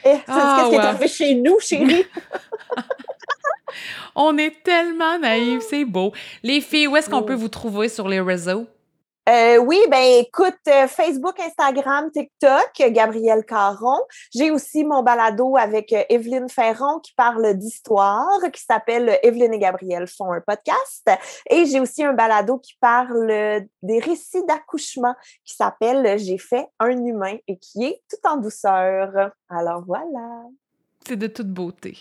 [0.04, 2.06] Eh, sais-tu Ah, qu'est-ce qui est arrivé chez nous, chérie?
[4.14, 6.12] On est tellement naïfs, c'est beau.
[6.42, 7.22] Les filles, où est-ce qu'on Oh.
[7.22, 8.66] peut vous trouver sur les réseaux?
[9.30, 14.00] Euh, oui, ben écoute, euh, Facebook, Instagram, TikTok, Gabrielle Caron.
[14.34, 19.60] J'ai aussi mon balado avec euh, Evelyne Ferron qui parle d'histoire, qui s'appelle Evelyne et
[19.60, 21.08] Gabrielle font un podcast.
[21.48, 23.28] Et j'ai aussi un balado qui parle
[23.82, 25.14] des récits d'accouchement
[25.44, 29.30] qui s'appelle J'ai fait un humain et qui est tout en douceur.
[29.48, 30.42] Alors voilà.
[31.06, 31.96] C'est de toute beauté.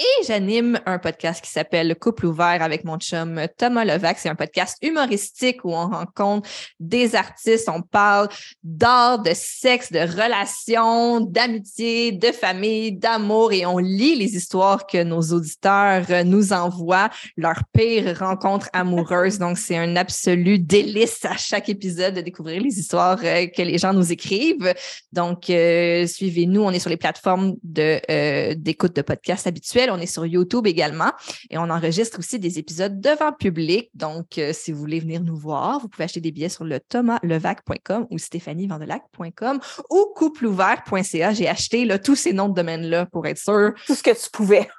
[0.00, 4.18] Et j'anime un podcast qui s'appelle Couple ouvert avec mon chum Thomas Levac.
[4.18, 8.28] C'est un podcast humoristique où on rencontre des artistes, on parle
[8.64, 15.00] d'art, de sexe, de relations, d'amitié, de famille, d'amour et on lit les histoires que
[15.04, 19.38] nos auditeurs nous envoient, leur pire rencontre amoureuse.
[19.38, 23.78] Donc, c'est un absolu délice à chaque épisode de découvrir les histoires euh, que les
[23.78, 24.74] gens nous écrivent.
[25.12, 26.62] Donc, euh, suivez-nous.
[26.62, 29.83] On est sur les plateformes de, euh, d'écoute de podcasts habituelles.
[29.90, 31.12] On est sur YouTube également
[31.50, 33.90] et on enregistre aussi des épisodes devant public.
[33.94, 36.80] Donc, euh, si vous voulez venir nous voir, vous pouvez acheter des billets sur le
[36.80, 39.60] thomaslevac.com ou stéphanievandelac.com
[39.90, 41.32] ou coupleouvert.ca.
[41.32, 44.30] J'ai acheté là, tous ces noms de domaine-là pour être sûr Tout ce que tu
[44.30, 44.68] pouvais.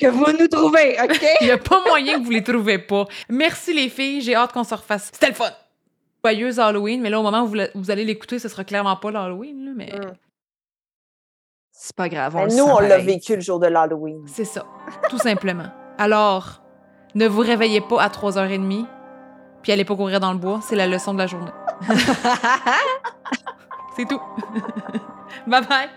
[0.00, 1.20] que vous nous trouvez, OK?
[1.40, 3.06] Il n'y a pas moyen que vous les trouvez pas.
[3.28, 5.10] Merci les filles, j'ai hâte qu'on se refasse.
[5.12, 5.50] C'était le fun.
[6.24, 8.96] joyeux Halloween, mais là, au moment où vous, la- vous allez l'écouter, ce sera clairement
[8.96, 10.12] pas l'Halloween, là, mais Mm.
[11.82, 12.34] C'est pas grave.
[12.34, 14.20] Ben, le nous, on l'a vécu le jour de l'Halloween.
[14.26, 14.66] c'est ça,
[15.08, 15.68] tout simplement.
[15.96, 16.60] Alors,
[17.14, 18.84] ne vous réveillez pas à 3h30,
[19.62, 21.50] puis allez pas courir dans le bois, c'est la leçon de la journée.
[23.96, 24.20] C'est tout.
[25.46, 25.88] bye bye!